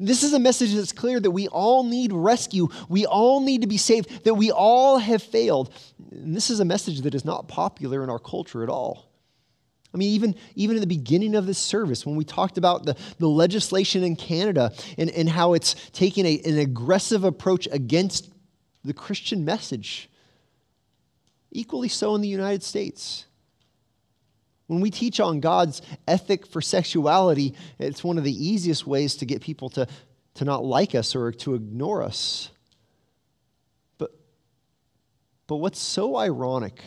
[0.00, 2.68] This is a message that's clear that we all need rescue.
[2.88, 5.72] We all need to be saved, that we all have failed.
[6.12, 9.08] And this is a message that is not popular in our culture at all.
[9.92, 12.96] I mean, even, even in the beginning of this service, when we talked about the,
[13.18, 18.30] the legislation in Canada and, and how it's taking a, an aggressive approach against
[18.84, 20.10] the Christian message,
[21.50, 23.24] equally so in the United States.
[24.68, 29.26] When we teach on God's ethic for sexuality, it's one of the easiest ways to
[29.26, 29.88] get people to,
[30.34, 32.50] to not like us or to ignore us.
[33.96, 34.12] But,
[35.46, 36.82] but what's so ironic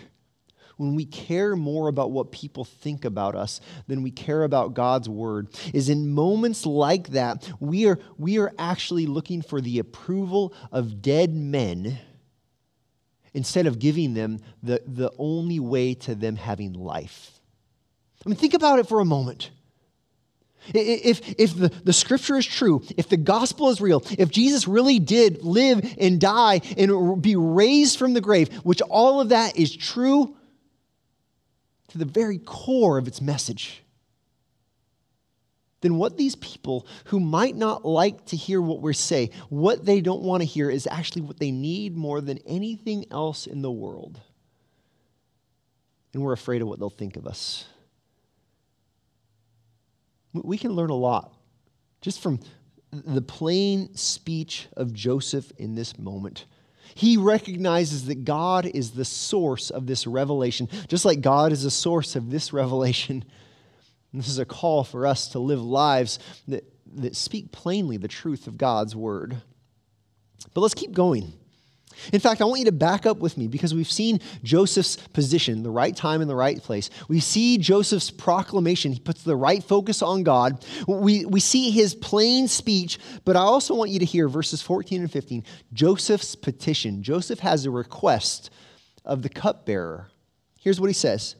[0.77, 5.07] when we care more about what people think about us than we care about God's
[5.09, 10.53] word is in moments like that, we are, we are actually looking for the approval
[10.71, 11.99] of dead men
[13.33, 17.40] instead of giving them the, the only way to them having life.
[18.25, 19.51] I mean, think about it for a moment.
[20.73, 24.99] If, if the, the scripture is true, if the gospel is real, if Jesus really
[24.99, 29.75] did live and die and be raised from the grave, which all of that is
[29.75, 30.35] true
[31.89, 33.81] to the very core of its message,
[35.81, 39.99] then what these people who might not like to hear what we say, what they
[39.99, 43.71] don't want to hear is actually what they need more than anything else in the
[43.71, 44.19] world.
[46.13, 47.65] And we're afraid of what they'll think of us.
[50.33, 51.33] We can learn a lot
[52.01, 52.39] just from
[52.91, 56.45] the plain speech of Joseph in this moment.
[56.93, 61.71] He recognizes that God is the source of this revelation, just like God is the
[61.71, 63.23] source of this revelation.
[64.11, 66.65] And this is a call for us to live lives that,
[66.95, 69.41] that speak plainly the truth of God's word.
[70.53, 71.31] But let's keep going.
[72.11, 75.63] In fact, I want you to back up with me because we've seen Joseph's position,
[75.63, 76.89] the right time in the right place.
[77.07, 78.91] We see Joseph's proclamation.
[78.91, 80.65] He puts the right focus on God.
[80.87, 85.01] We, we see his plain speech, but I also want you to hear verses 14
[85.01, 87.03] and 15 Joseph's petition.
[87.03, 88.49] Joseph has a request
[89.05, 90.09] of the cupbearer.
[90.59, 91.35] Here's what he says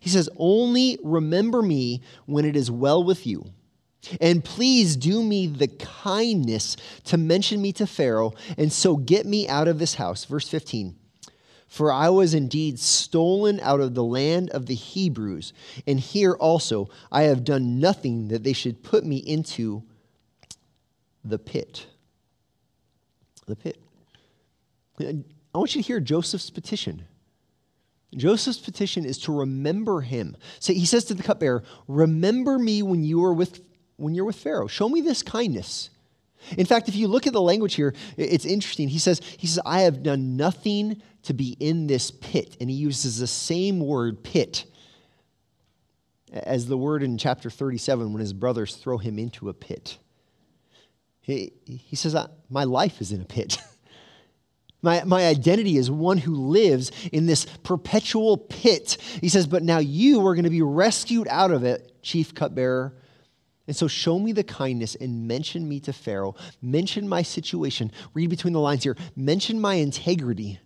[0.00, 3.52] He says, Only remember me when it is well with you
[4.20, 9.48] and please do me the kindness to mention me to Pharaoh, and so get me
[9.48, 10.24] out of this house.
[10.24, 10.96] Verse 15.
[11.68, 15.52] For I was indeed stolen out of the land of the Hebrews,
[15.86, 19.82] and here also I have done nothing that they should put me into
[21.24, 21.86] the pit.
[23.46, 23.78] The pit.
[25.00, 27.02] I want you to hear Joseph's petition.
[28.14, 30.36] Joseph's petition is to remember him.
[30.60, 33.60] So he says to the cupbearer, Remember me when you were with
[33.96, 34.66] when you're with Pharaoh.
[34.66, 35.90] Show me this kindness.
[36.56, 38.88] In fact, if you look at the language here, it's interesting.
[38.88, 42.56] He says, he says, I have done nothing to be in this pit.
[42.60, 44.64] And he uses the same word, pit,
[46.32, 49.98] as the word in chapter 37 when his brothers throw him into a pit.
[51.20, 52.14] He, he says,
[52.48, 53.58] My life is in a pit.
[54.82, 58.98] My, my identity is one who lives in this perpetual pit.
[59.20, 62.94] He says, But now you are going to be rescued out of it, chief cupbearer
[63.66, 66.36] and so show me the kindness and mention me to Pharaoh.
[66.62, 67.90] Mention my situation.
[68.14, 68.96] Read between the lines here.
[69.16, 70.60] Mention my integrity.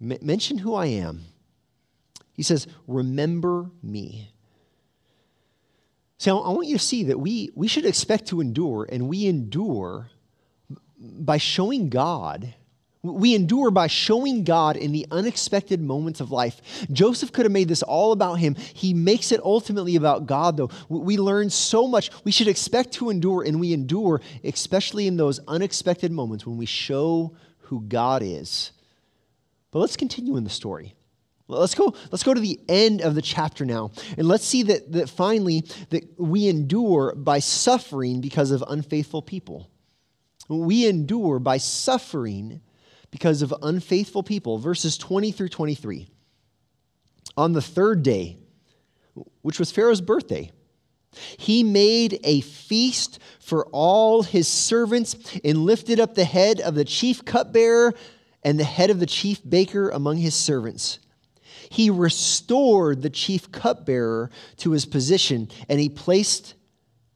[0.00, 1.24] M- mention who I am.
[2.32, 4.32] He says, Remember me.
[6.18, 9.26] So I want you to see that we, we should expect to endure, and we
[9.26, 10.10] endure
[10.98, 12.54] by showing God
[13.02, 16.60] we endure by showing God in the unexpected moments of life.
[16.92, 18.54] Joseph could have made this all about him.
[18.54, 20.70] He makes it ultimately about God, though.
[20.88, 22.10] We learn so much.
[22.24, 26.66] We should expect to endure, and we endure, especially in those unexpected moments when we
[26.66, 28.72] show who God is.
[29.70, 30.94] But let's continue in the story.
[31.48, 33.92] Let's go, let's go to the end of the chapter now.
[34.16, 39.68] And let's see that, that finally that we endure by suffering because of unfaithful people.
[40.48, 42.60] We endure by suffering
[43.10, 44.58] because of unfaithful people.
[44.58, 46.08] Verses 20 through 23.
[47.36, 48.36] On the third day,
[49.42, 50.50] which was Pharaoh's birthday,
[51.38, 56.84] he made a feast for all his servants and lifted up the head of the
[56.84, 57.94] chief cupbearer
[58.42, 60.98] and the head of the chief baker among his servants.
[61.68, 66.54] He restored the chief cupbearer to his position and he placed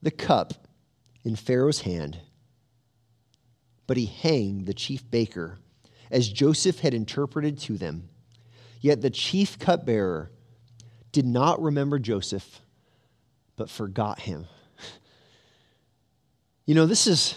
[0.02, 0.68] the cup
[1.24, 2.18] in Pharaoh's hand.
[3.86, 5.58] But he hanged the chief baker
[6.14, 8.08] as Joseph had interpreted to them.
[8.80, 10.30] Yet the chief cupbearer
[11.10, 12.60] did not remember Joseph,
[13.56, 14.46] but forgot him.
[16.66, 17.34] You know, this is.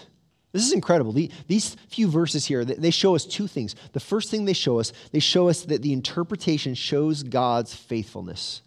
[0.53, 1.11] This is incredible.
[1.11, 3.75] These few verses here, they show us two things.
[3.91, 8.61] The first thing they show us, they show us that the interpretation shows God's faithfulness.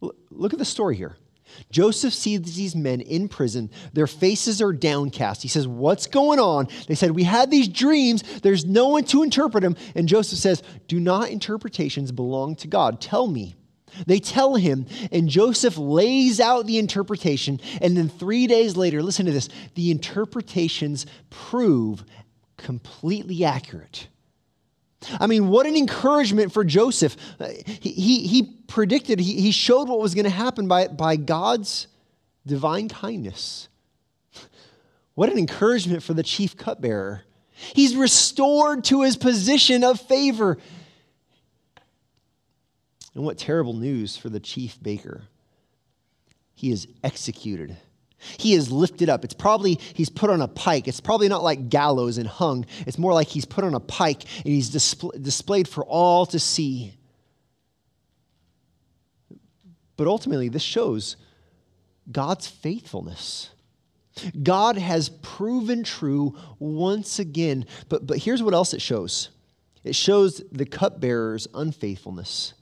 [0.00, 1.16] Look at the story here.
[1.70, 3.70] Joseph sees these men in prison.
[3.92, 5.42] Their faces are downcast.
[5.42, 6.68] He says, What's going on?
[6.88, 8.22] They said, We had these dreams.
[8.40, 9.76] There's no one to interpret them.
[9.94, 13.00] And Joseph says, Do not interpretations belong to God?
[13.00, 13.54] Tell me.
[14.06, 17.60] They tell him, and Joseph lays out the interpretation.
[17.80, 22.04] And then three days later, listen to this the interpretations prove
[22.56, 24.08] completely accurate.
[25.20, 27.16] I mean, what an encouragement for Joseph.
[27.38, 31.16] Uh, he, he, he predicted, he, he showed what was going to happen by, by
[31.16, 31.86] God's
[32.46, 33.68] divine kindness.
[35.14, 37.22] What an encouragement for the chief cupbearer.
[37.52, 40.58] He's restored to his position of favor.
[43.14, 45.22] And what terrible news for the chief baker.
[46.54, 47.76] He is executed.
[48.38, 49.24] He is lifted up.
[49.24, 50.88] It's probably he's put on a pike.
[50.88, 52.66] It's probably not like gallows and hung.
[52.86, 56.38] It's more like he's put on a pike and he's displ- displayed for all to
[56.38, 56.94] see.
[59.96, 61.16] But ultimately, this shows
[62.10, 63.50] God's faithfulness.
[64.42, 67.66] God has proven true once again.
[67.88, 69.30] But, but here's what else it shows
[69.82, 72.54] it shows the cupbearer's unfaithfulness.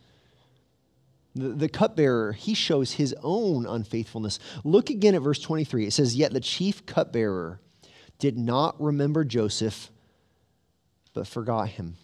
[1.35, 4.39] The, the cupbearer, he shows his own unfaithfulness.
[4.65, 5.87] Look again at verse 23.
[5.87, 7.61] It says, Yet the chief cupbearer
[8.19, 9.91] did not remember Joseph,
[11.15, 11.97] but forgot him.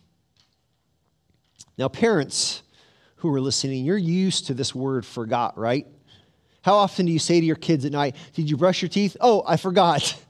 [1.77, 2.63] Now, parents
[3.17, 5.87] who are listening, you're used to this word forgot, right?
[6.63, 9.17] How often do you say to your kids at night, Did you brush your teeth?
[9.21, 10.17] Oh, I forgot.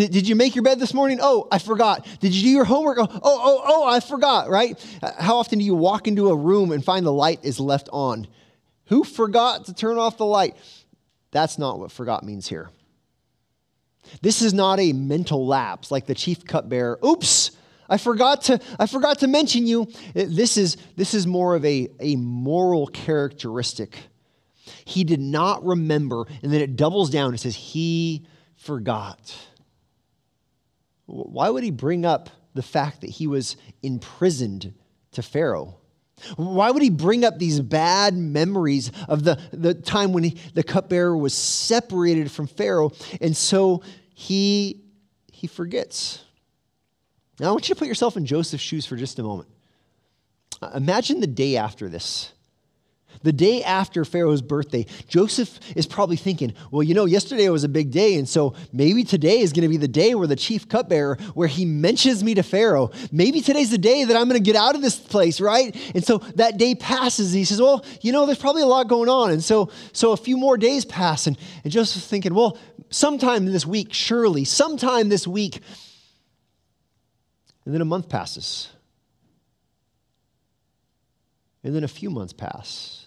[0.00, 1.18] Did, did you make your bed this morning?
[1.20, 2.06] Oh, I forgot.
[2.20, 2.96] Did you do your homework?
[2.96, 4.82] Oh, oh, oh, oh, I forgot, right?
[5.02, 7.90] Uh, how often do you walk into a room and find the light is left
[7.92, 8.26] on?
[8.86, 10.56] Who forgot to turn off the light?
[11.32, 12.70] That's not what forgot means here.
[14.22, 16.98] This is not a mental lapse like the chief cupbearer.
[17.04, 17.50] Oops,
[17.86, 19.82] I forgot to, I forgot to mention you.
[20.16, 23.98] Uh, this is, this is more of a, a moral characteristic.
[24.86, 27.34] He did not remember, and then it doubles down.
[27.34, 28.24] It says, He
[28.56, 29.36] forgot.
[31.10, 34.74] Why would he bring up the fact that he was imprisoned
[35.12, 35.76] to Pharaoh?
[36.36, 40.62] Why would he bring up these bad memories of the, the time when he, the
[40.62, 42.92] cupbearer was separated from Pharaoh?
[43.20, 43.82] And so
[44.14, 44.84] he,
[45.32, 46.22] he forgets.
[47.38, 49.48] Now, I want you to put yourself in Joseph's shoes for just a moment.
[50.60, 52.32] Uh, imagine the day after this.
[53.22, 57.68] The day after Pharaoh's birthday, Joseph is probably thinking, well, you know, yesterday was a
[57.68, 60.68] big day, and so maybe today is going to be the day where the chief
[60.68, 62.90] cupbearer, where he mentions me to Pharaoh.
[63.12, 65.76] Maybe today's the day that I'm going to get out of this place, right?
[65.94, 68.88] And so that day passes, and he says, well, you know, there's probably a lot
[68.88, 69.30] going on.
[69.30, 72.56] And so, so a few more days pass, and, and Joseph's thinking, well,
[72.90, 75.60] sometime this week, surely, sometime this week.
[77.64, 78.70] And then a month passes.
[81.62, 83.06] And then a few months pass.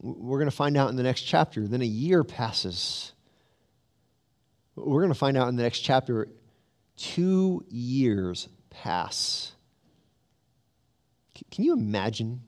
[0.00, 1.66] We're going to find out in the next chapter.
[1.66, 3.12] Then a year passes.
[4.76, 6.28] We're going to find out in the next chapter.
[6.96, 9.52] Two years pass.
[11.50, 12.42] Can you imagine?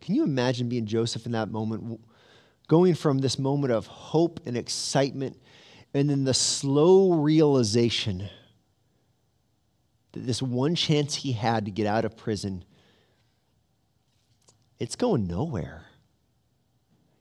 [0.00, 2.00] Can you imagine being Joseph in that moment?
[2.68, 5.40] Going from this moment of hope and excitement,
[5.94, 8.28] and then the slow realization
[10.12, 12.64] that this one chance he had to get out of prison,
[14.78, 15.84] it's going nowhere.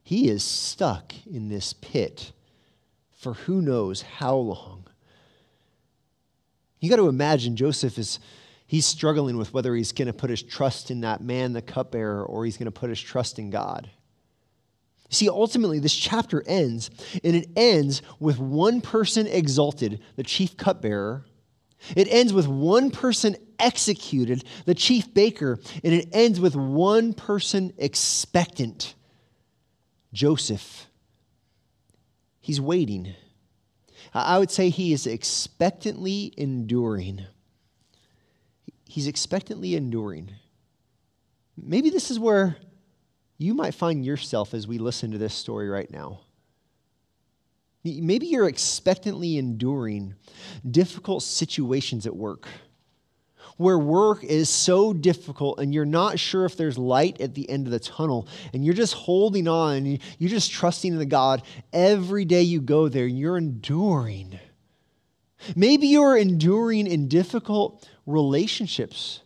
[0.03, 2.31] He is stuck in this pit
[3.11, 4.85] for who knows how long.
[6.79, 8.19] You got to imagine Joseph is
[8.67, 12.23] he's struggling with whether he's going to put his trust in that man, the cupbearer,
[12.23, 13.89] or he's going to put his trust in God.
[15.09, 16.89] See, ultimately, this chapter ends,
[17.23, 21.25] and it ends with one person exalted, the chief cupbearer.
[21.95, 27.73] It ends with one person executed, the chief baker, and it ends with one person
[27.77, 28.95] expectant,
[30.13, 30.87] Joseph.
[32.41, 33.13] He's waiting.
[34.13, 37.25] I would say he is expectantly enduring.
[38.87, 40.31] He's expectantly enduring.
[41.57, 42.57] Maybe this is where
[43.37, 46.21] you might find yourself as we listen to this story right now.
[47.85, 50.15] Maybe you're expectantly enduring
[50.69, 52.47] difficult situations at work
[53.57, 57.67] where work is so difficult and you're not sure if there's light at the end
[57.67, 59.85] of the tunnel and you're just holding on
[60.17, 64.39] you're just trusting in the God every day you go there you're enduring.
[65.55, 69.21] Maybe you're enduring in difficult relationships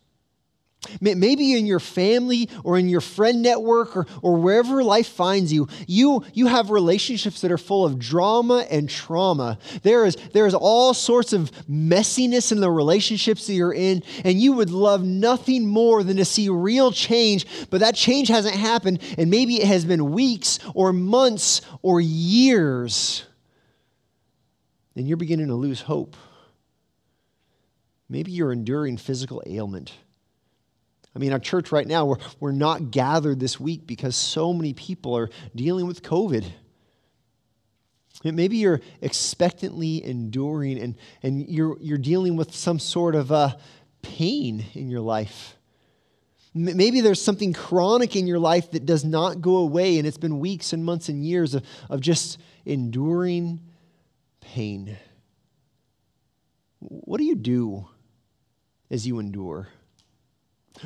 [1.02, 5.68] Maybe in your family or in your friend network or, or wherever life finds you,
[5.88, 9.60] you, you have relationships that are full of drama and trauma.
[9.84, 14.40] There is, there is all sorts of messiness in the relationships that you're in, and
[14.40, 19.00] you would love nothing more than to see real change, but that change hasn't happened,
[19.18, 23.26] and maybe it has been weeks or months or years.
[24.96, 26.16] And you're beginning to lose hope.
[28.08, 29.92] Maybe you're enduring physical ailment
[31.16, 34.74] I mean, our church right now, we're, we're not gathered this week because so many
[34.74, 36.46] people are dealing with COVID.
[38.24, 43.56] Maybe you're expectantly enduring and, and you're, you're dealing with some sort of uh,
[44.02, 45.56] pain in your life.
[46.54, 50.40] Maybe there's something chronic in your life that does not go away, and it's been
[50.40, 53.62] weeks and months and years of, of just enduring
[54.42, 54.98] pain.
[56.80, 57.88] What do you do
[58.90, 59.70] as you endure?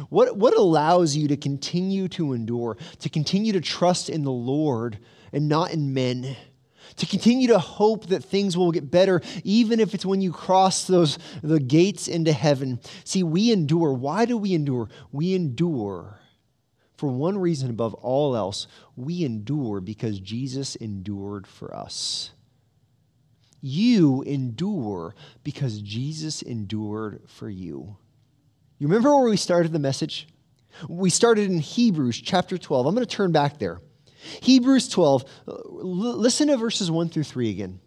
[0.10, 5.00] What, what allows you to continue to endure, to continue to trust in the Lord
[5.32, 6.36] and not in men.
[6.98, 10.86] To continue to hope that things will get better, even if it's when you cross
[10.86, 12.80] those the gates into heaven.
[13.04, 13.94] See, we endure.
[13.94, 14.90] Why do we endure?
[15.12, 16.20] We endure
[16.98, 18.68] for one reason above all else.
[18.96, 22.32] We endure because Jesus endured for us.
[23.60, 27.98] You endure because Jesus endured for you.
[28.84, 30.28] You remember where we started the message?
[30.90, 32.86] We started in Hebrews chapter 12.
[32.86, 33.80] I'm going to turn back there.
[34.42, 37.80] Hebrews 12, listen to verses 1 through 3 again.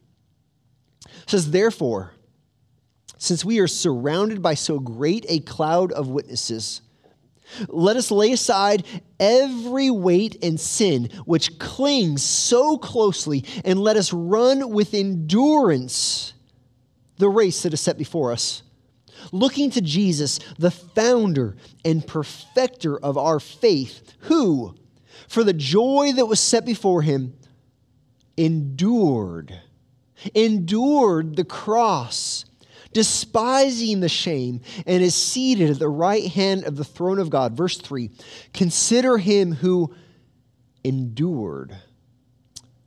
[1.04, 2.14] It says, Therefore,
[3.18, 6.80] since we are surrounded by so great a cloud of witnesses,
[7.68, 8.86] let us lay aside
[9.20, 16.32] every weight and sin which clings so closely, and let us run with endurance
[17.18, 18.62] the race that is set before us.
[19.32, 24.74] Looking to Jesus, the founder and perfecter of our faith, who,
[25.28, 27.34] for the joy that was set before him,
[28.36, 29.58] endured,
[30.34, 32.44] endured the cross
[32.96, 37.54] despising the shame, and is seated at the right hand of the throne of God.
[37.54, 38.08] Verse 3
[38.54, 39.94] Consider him who
[40.82, 41.76] endured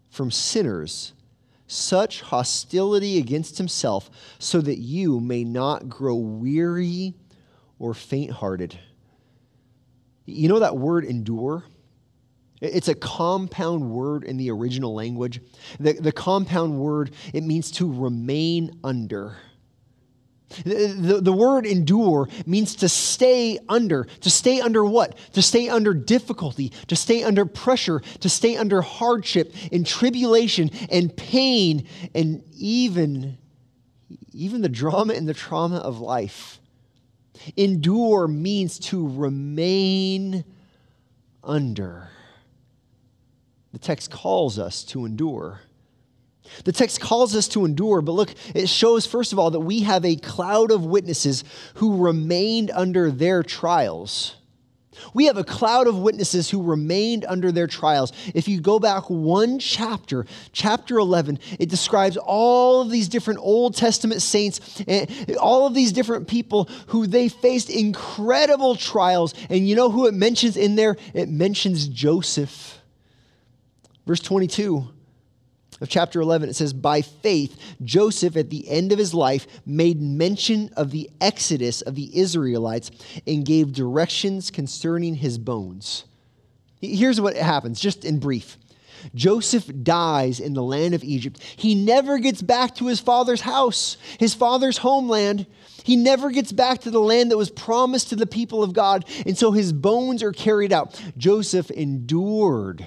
[0.10, 1.14] from sinners
[1.70, 4.10] such hostility against himself,
[4.40, 7.14] so that you may not grow weary
[7.78, 8.78] or faint hearted.
[10.26, 11.64] You know that word endure?
[12.62, 15.42] It's a compound word in the original language.
[15.80, 19.38] The, the compound word, it means to remain under.
[20.66, 24.06] The, the, word endure means to stay under.
[24.22, 25.16] To stay under what?
[25.34, 31.16] To stay under difficulty, to stay under pressure, to stay under hardship and tribulation and
[31.16, 33.38] pain and even,
[34.34, 36.60] even the drama and the trauma of life.
[37.56, 40.44] Endure means to remain
[41.44, 42.10] under.
[43.72, 45.62] The text calls us to endure.
[46.64, 49.82] The text calls us to endure, but look, it shows, first of all, that we
[49.82, 51.44] have a cloud of witnesses
[51.76, 54.36] who remained under their trials.
[55.14, 58.12] We have a cloud of witnesses who remained under their trials.
[58.34, 63.76] If you go back one chapter, chapter 11, it describes all of these different Old
[63.76, 69.34] Testament saints and all of these different people who they faced incredible trials.
[69.50, 70.98] And you know who it mentions in there?
[71.14, 72.80] It mentions Joseph.
[74.06, 74.88] Verse 22
[75.82, 80.02] of chapter 11, it says, By faith, Joseph, at the end of his life, made
[80.02, 82.92] mention of the exodus of the Israelites
[83.26, 86.06] and gave directions concerning his bones.
[86.82, 88.58] Here's what happens, just in brief.
[89.16, 91.42] Joseph dies in the land of Egypt.
[91.56, 95.46] He never gets back to his father's house, his father's homeland.
[95.84, 99.06] He never gets back to the land that was promised to the people of God.
[99.26, 101.02] And so his bones are carried out.
[101.18, 102.86] Joseph endured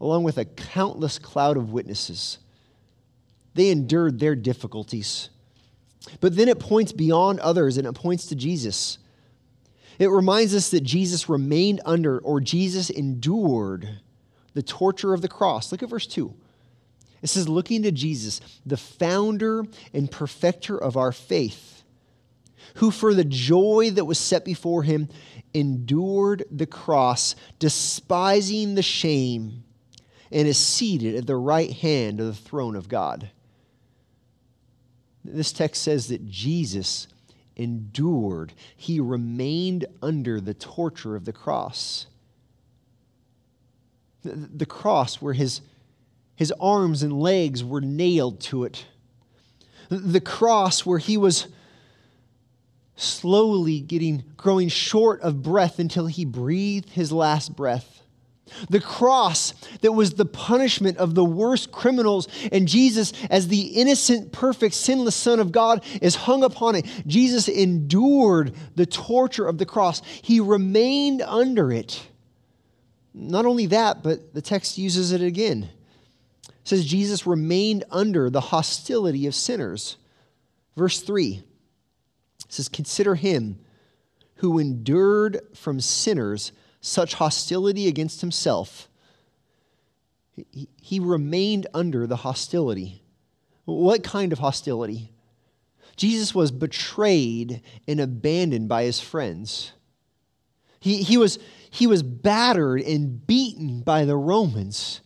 [0.00, 2.38] along with a countless cloud of witnesses.
[3.54, 5.30] They endured their difficulties.
[6.20, 8.98] But then it points beyond others and it points to Jesus.
[9.98, 14.00] It reminds us that Jesus remained under, or Jesus endured,
[14.52, 15.70] the torture of the cross.
[15.70, 16.34] Look at verse 2.
[17.22, 19.64] It says, looking to Jesus, the founder
[19.94, 21.82] and perfecter of our faith,
[22.74, 25.08] who for the joy that was set before him
[25.54, 29.64] endured the cross, despising the shame
[30.30, 33.30] and is seated at the right hand of the throne of God.
[35.24, 37.08] This text says that Jesus
[37.56, 42.06] endured, he remained under the torture of the cross.
[44.22, 45.60] The, the cross where his,
[46.34, 48.86] his arms and legs were nailed to it.
[49.88, 51.46] The cross where he was
[52.96, 58.02] slowly getting growing short of breath until he breathed his last breath.
[58.68, 64.32] The cross that was the punishment of the worst criminals, and Jesus, as the innocent,
[64.32, 66.86] perfect, sinless Son of God, is hung upon it.
[67.06, 72.06] Jesus endured the torture of the cross, he remained under it.
[73.14, 75.70] Not only that, but the text uses it again.
[76.46, 79.96] It says Jesus remained under the hostility of sinners.
[80.76, 81.42] Verse 3
[82.48, 83.58] says, Consider him
[84.36, 86.52] who endured from sinners
[86.84, 88.88] such hostility against himself,
[90.34, 93.02] he, he remained under the hostility.
[93.64, 95.10] What kind of hostility?
[95.96, 99.72] Jesus was betrayed and abandoned by his friends.
[100.78, 101.38] He, he, was,
[101.70, 105.00] he was battered and beaten by the Romans.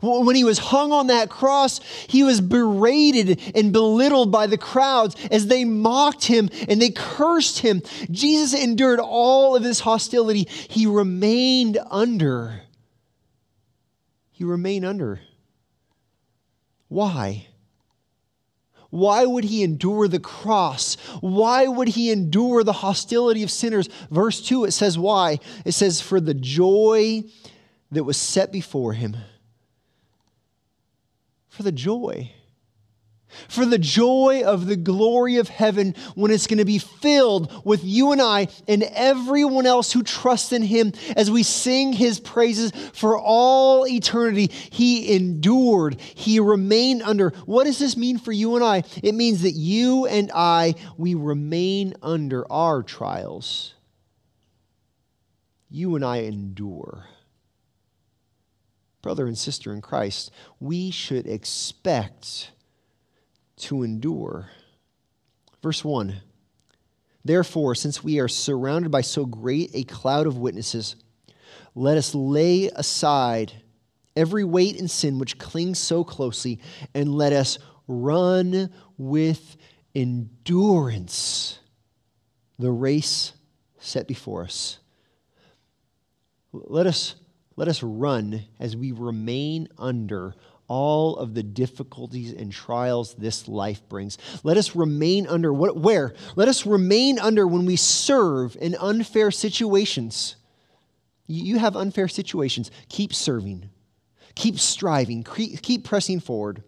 [0.00, 5.14] When he was hung on that cross, he was berated and belittled by the crowds
[5.30, 7.82] as they mocked him and they cursed him.
[8.10, 10.48] Jesus endured all of this hostility.
[10.68, 12.62] He remained under.
[14.32, 15.20] he remained under.
[16.88, 17.46] Why?
[18.90, 20.94] Why would he endure the cross?
[21.20, 23.88] Why would he endure the hostility of sinners?
[24.08, 25.40] Verse 2, it says, Why?
[25.64, 27.24] It says, For the joy
[27.90, 29.16] that was set before him.
[31.54, 32.32] For the joy
[33.48, 37.84] for the joy of the glory of heaven when it's going to be filled with
[37.84, 42.72] you and I and everyone else who trusts in him as we sing his praises
[42.92, 44.50] for all eternity.
[44.70, 47.30] He endured, he remained under.
[47.46, 48.84] What does this mean for you and I?
[49.02, 53.74] It means that you and I, we remain under our trials.
[55.70, 57.06] You and I endure.
[59.04, 60.30] Brother and sister in Christ,
[60.60, 62.52] we should expect
[63.58, 64.48] to endure.
[65.62, 66.22] Verse 1
[67.22, 70.96] Therefore, since we are surrounded by so great a cloud of witnesses,
[71.74, 73.52] let us lay aside
[74.16, 76.58] every weight and sin which clings so closely,
[76.94, 79.58] and let us run with
[79.94, 81.58] endurance
[82.58, 83.34] the race
[83.78, 84.78] set before us.
[86.52, 87.16] Let us,
[87.56, 90.34] let us run as we remain under
[90.66, 94.18] all of the difficulties and trials this life brings.
[94.42, 96.14] Let us remain under what where?
[96.36, 100.36] Let us remain under when we serve in unfair situations.
[101.26, 102.70] You have unfair situations.
[102.88, 103.70] Keep serving.
[104.34, 105.22] Keep striving.
[105.22, 106.62] Keep pressing forward.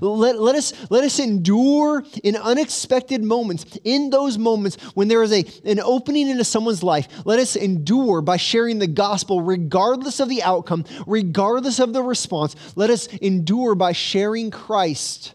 [0.00, 3.64] Let, let, us, let us endure in unexpected moments.
[3.84, 8.20] In those moments when there is a, an opening into someone's life, let us endure
[8.20, 12.56] by sharing the gospel regardless of the outcome, regardless of the response.
[12.76, 15.34] Let us endure by sharing Christ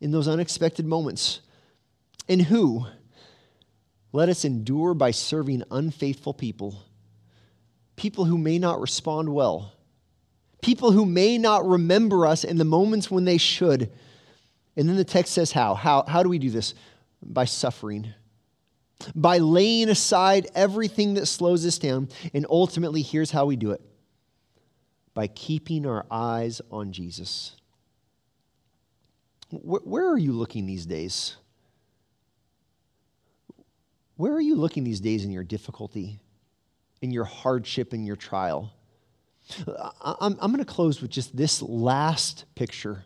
[0.00, 1.40] in those unexpected moments.
[2.28, 2.86] And who?
[4.12, 6.82] Let us endure by serving unfaithful people,
[7.96, 9.75] people who may not respond well
[10.66, 13.88] people who may not remember us in the moments when they should.
[14.76, 15.74] And then the text says how?
[15.74, 16.74] How, how do we do this?
[17.22, 18.12] By suffering.
[19.14, 22.08] By laying aside everything that slows us down.
[22.34, 23.80] And ultimately, here's how we do it
[25.14, 27.52] by keeping our eyes on Jesus.
[29.50, 31.36] Where are you looking these days?
[34.16, 36.18] Where are you looking these days in your difficulty,
[37.00, 38.72] in your hardship, in your trial?
[40.00, 43.04] I'm, I'm going to close with just this last picture.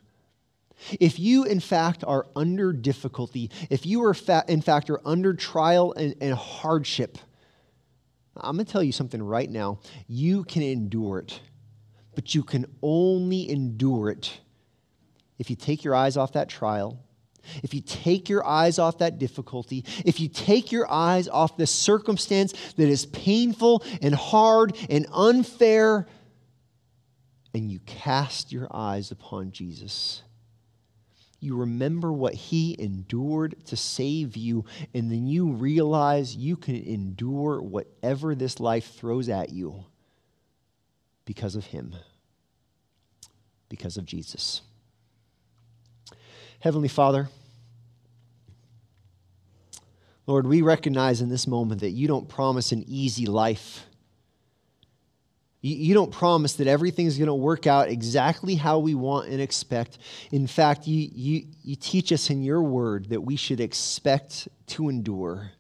[0.99, 5.35] If you, in fact, are under difficulty, if you are, fa- in fact, are under
[5.35, 7.19] trial and, and hardship,
[8.37, 9.81] I'm going to tell you something right now.
[10.07, 11.41] You can endure it,
[12.15, 14.41] but you can only endure it
[15.39, 17.03] if you take your eyes off that trial,
[17.63, 21.67] if you take your eyes off that difficulty, if you take your eyes off the
[21.67, 26.07] circumstance that is painful and hard and unfair
[27.55, 30.23] and you cast your eyes upon Jesus.
[31.41, 37.63] You remember what he endured to save you, and then you realize you can endure
[37.63, 39.87] whatever this life throws at you
[41.25, 41.97] because of him,
[43.71, 44.61] because of Jesus.
[46.61, 47.31] Heavenly Father,
[50.27, 53.87] Lord, we recognize in this moment that you don't promise an easy life.
[55.63, 59.99] You, don't promise that everything's going to work out exactly how we want and expect.
[60.33, 64.89] In fact, you, you, you teach us in your word that we should expect to
[64.89, 65.51] endure.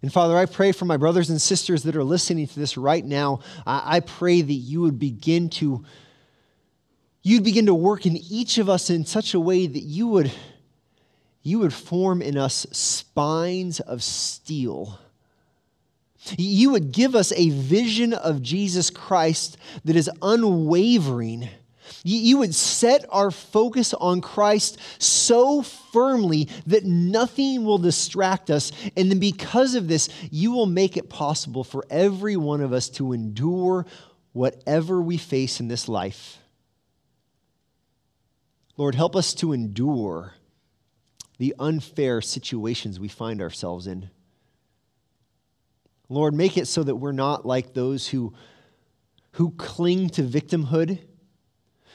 [0.00, 3.04] And Father, I pray for my brothers and sisters that are listening to this right
[3.04, 3.40] now.
[3.66, 5.84] I, I pray that you would begin to
[7.22, 10.32] you'd begin to work in each of us in such a way that you would
[11.42, 15.00] you would form in us spines of steel
[16.36, 21.48] you would give us a vision of Jesus Christ that is unwavering.
[22.04, 28.72] You would set our focus on Christ so firmly that nothing will distract us.
[28.96, 32.88] And then, because of this, you will make it possible for every one of us
[32.90, 33.86] to endure
[34.32, 36.38] whatever we face in this life.
[38.76, 40.34] Lord, help us to endure
[41.38, 44.10] the unfair situations we find ourselves in.
[46.08, 48.32] Lord, make it so that we're not like those who,
[49.32, 50.98] who cling to victimhood,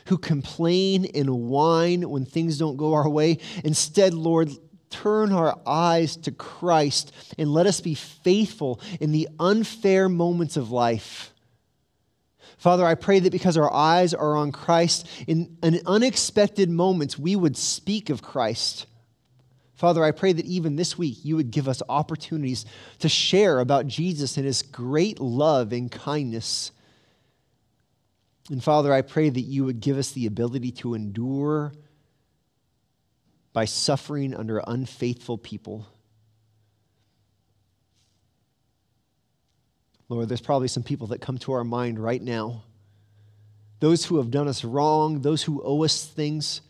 [0.08, 3.40] who complain and whine when things don't go our way.
[3.64, 4.52] Instead, Lord,
[4.90, 10.72] turn our eyes to Christ and let us be faithful in the unfair moments of
[10.72, 11.34] life.
[12.58, 17.36] Father, I pray that because our eyes are on Christ, in, in unexpected moments, we
[17.36, 18.86] would speak of Christ.
[19.84, 22.66] Father, I pray that even this week you would give us opportunities
[23.00, 26.72] to share about Jesus and his great love and kindness.
[28.50, 31.74] And Father, I pray that you would give us the ability to endure
[33.52, 35.86] by suffering under unfaithful people.
[40.08, 42.64] Lord, there's probably some people that come to our mind right now.
[43.82, 46.62] Those who have done us wrong, those who owe us things.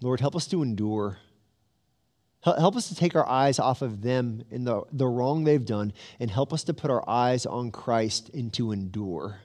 [0.00, 1.18] Lord, help us to endure.
[2.42, 5.92] Help us to take our eyes off of them and the, the wrong they've done
[6.18, 9.40] and help us to put our eyes on Christ and to endure.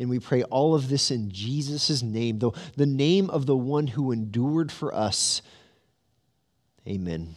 [0.00, 3.86] And we pray all of this in Jesus' name, the, the name of the one
[3.86, 5.40] who endured for us.
[6.86, 7.36] Amen.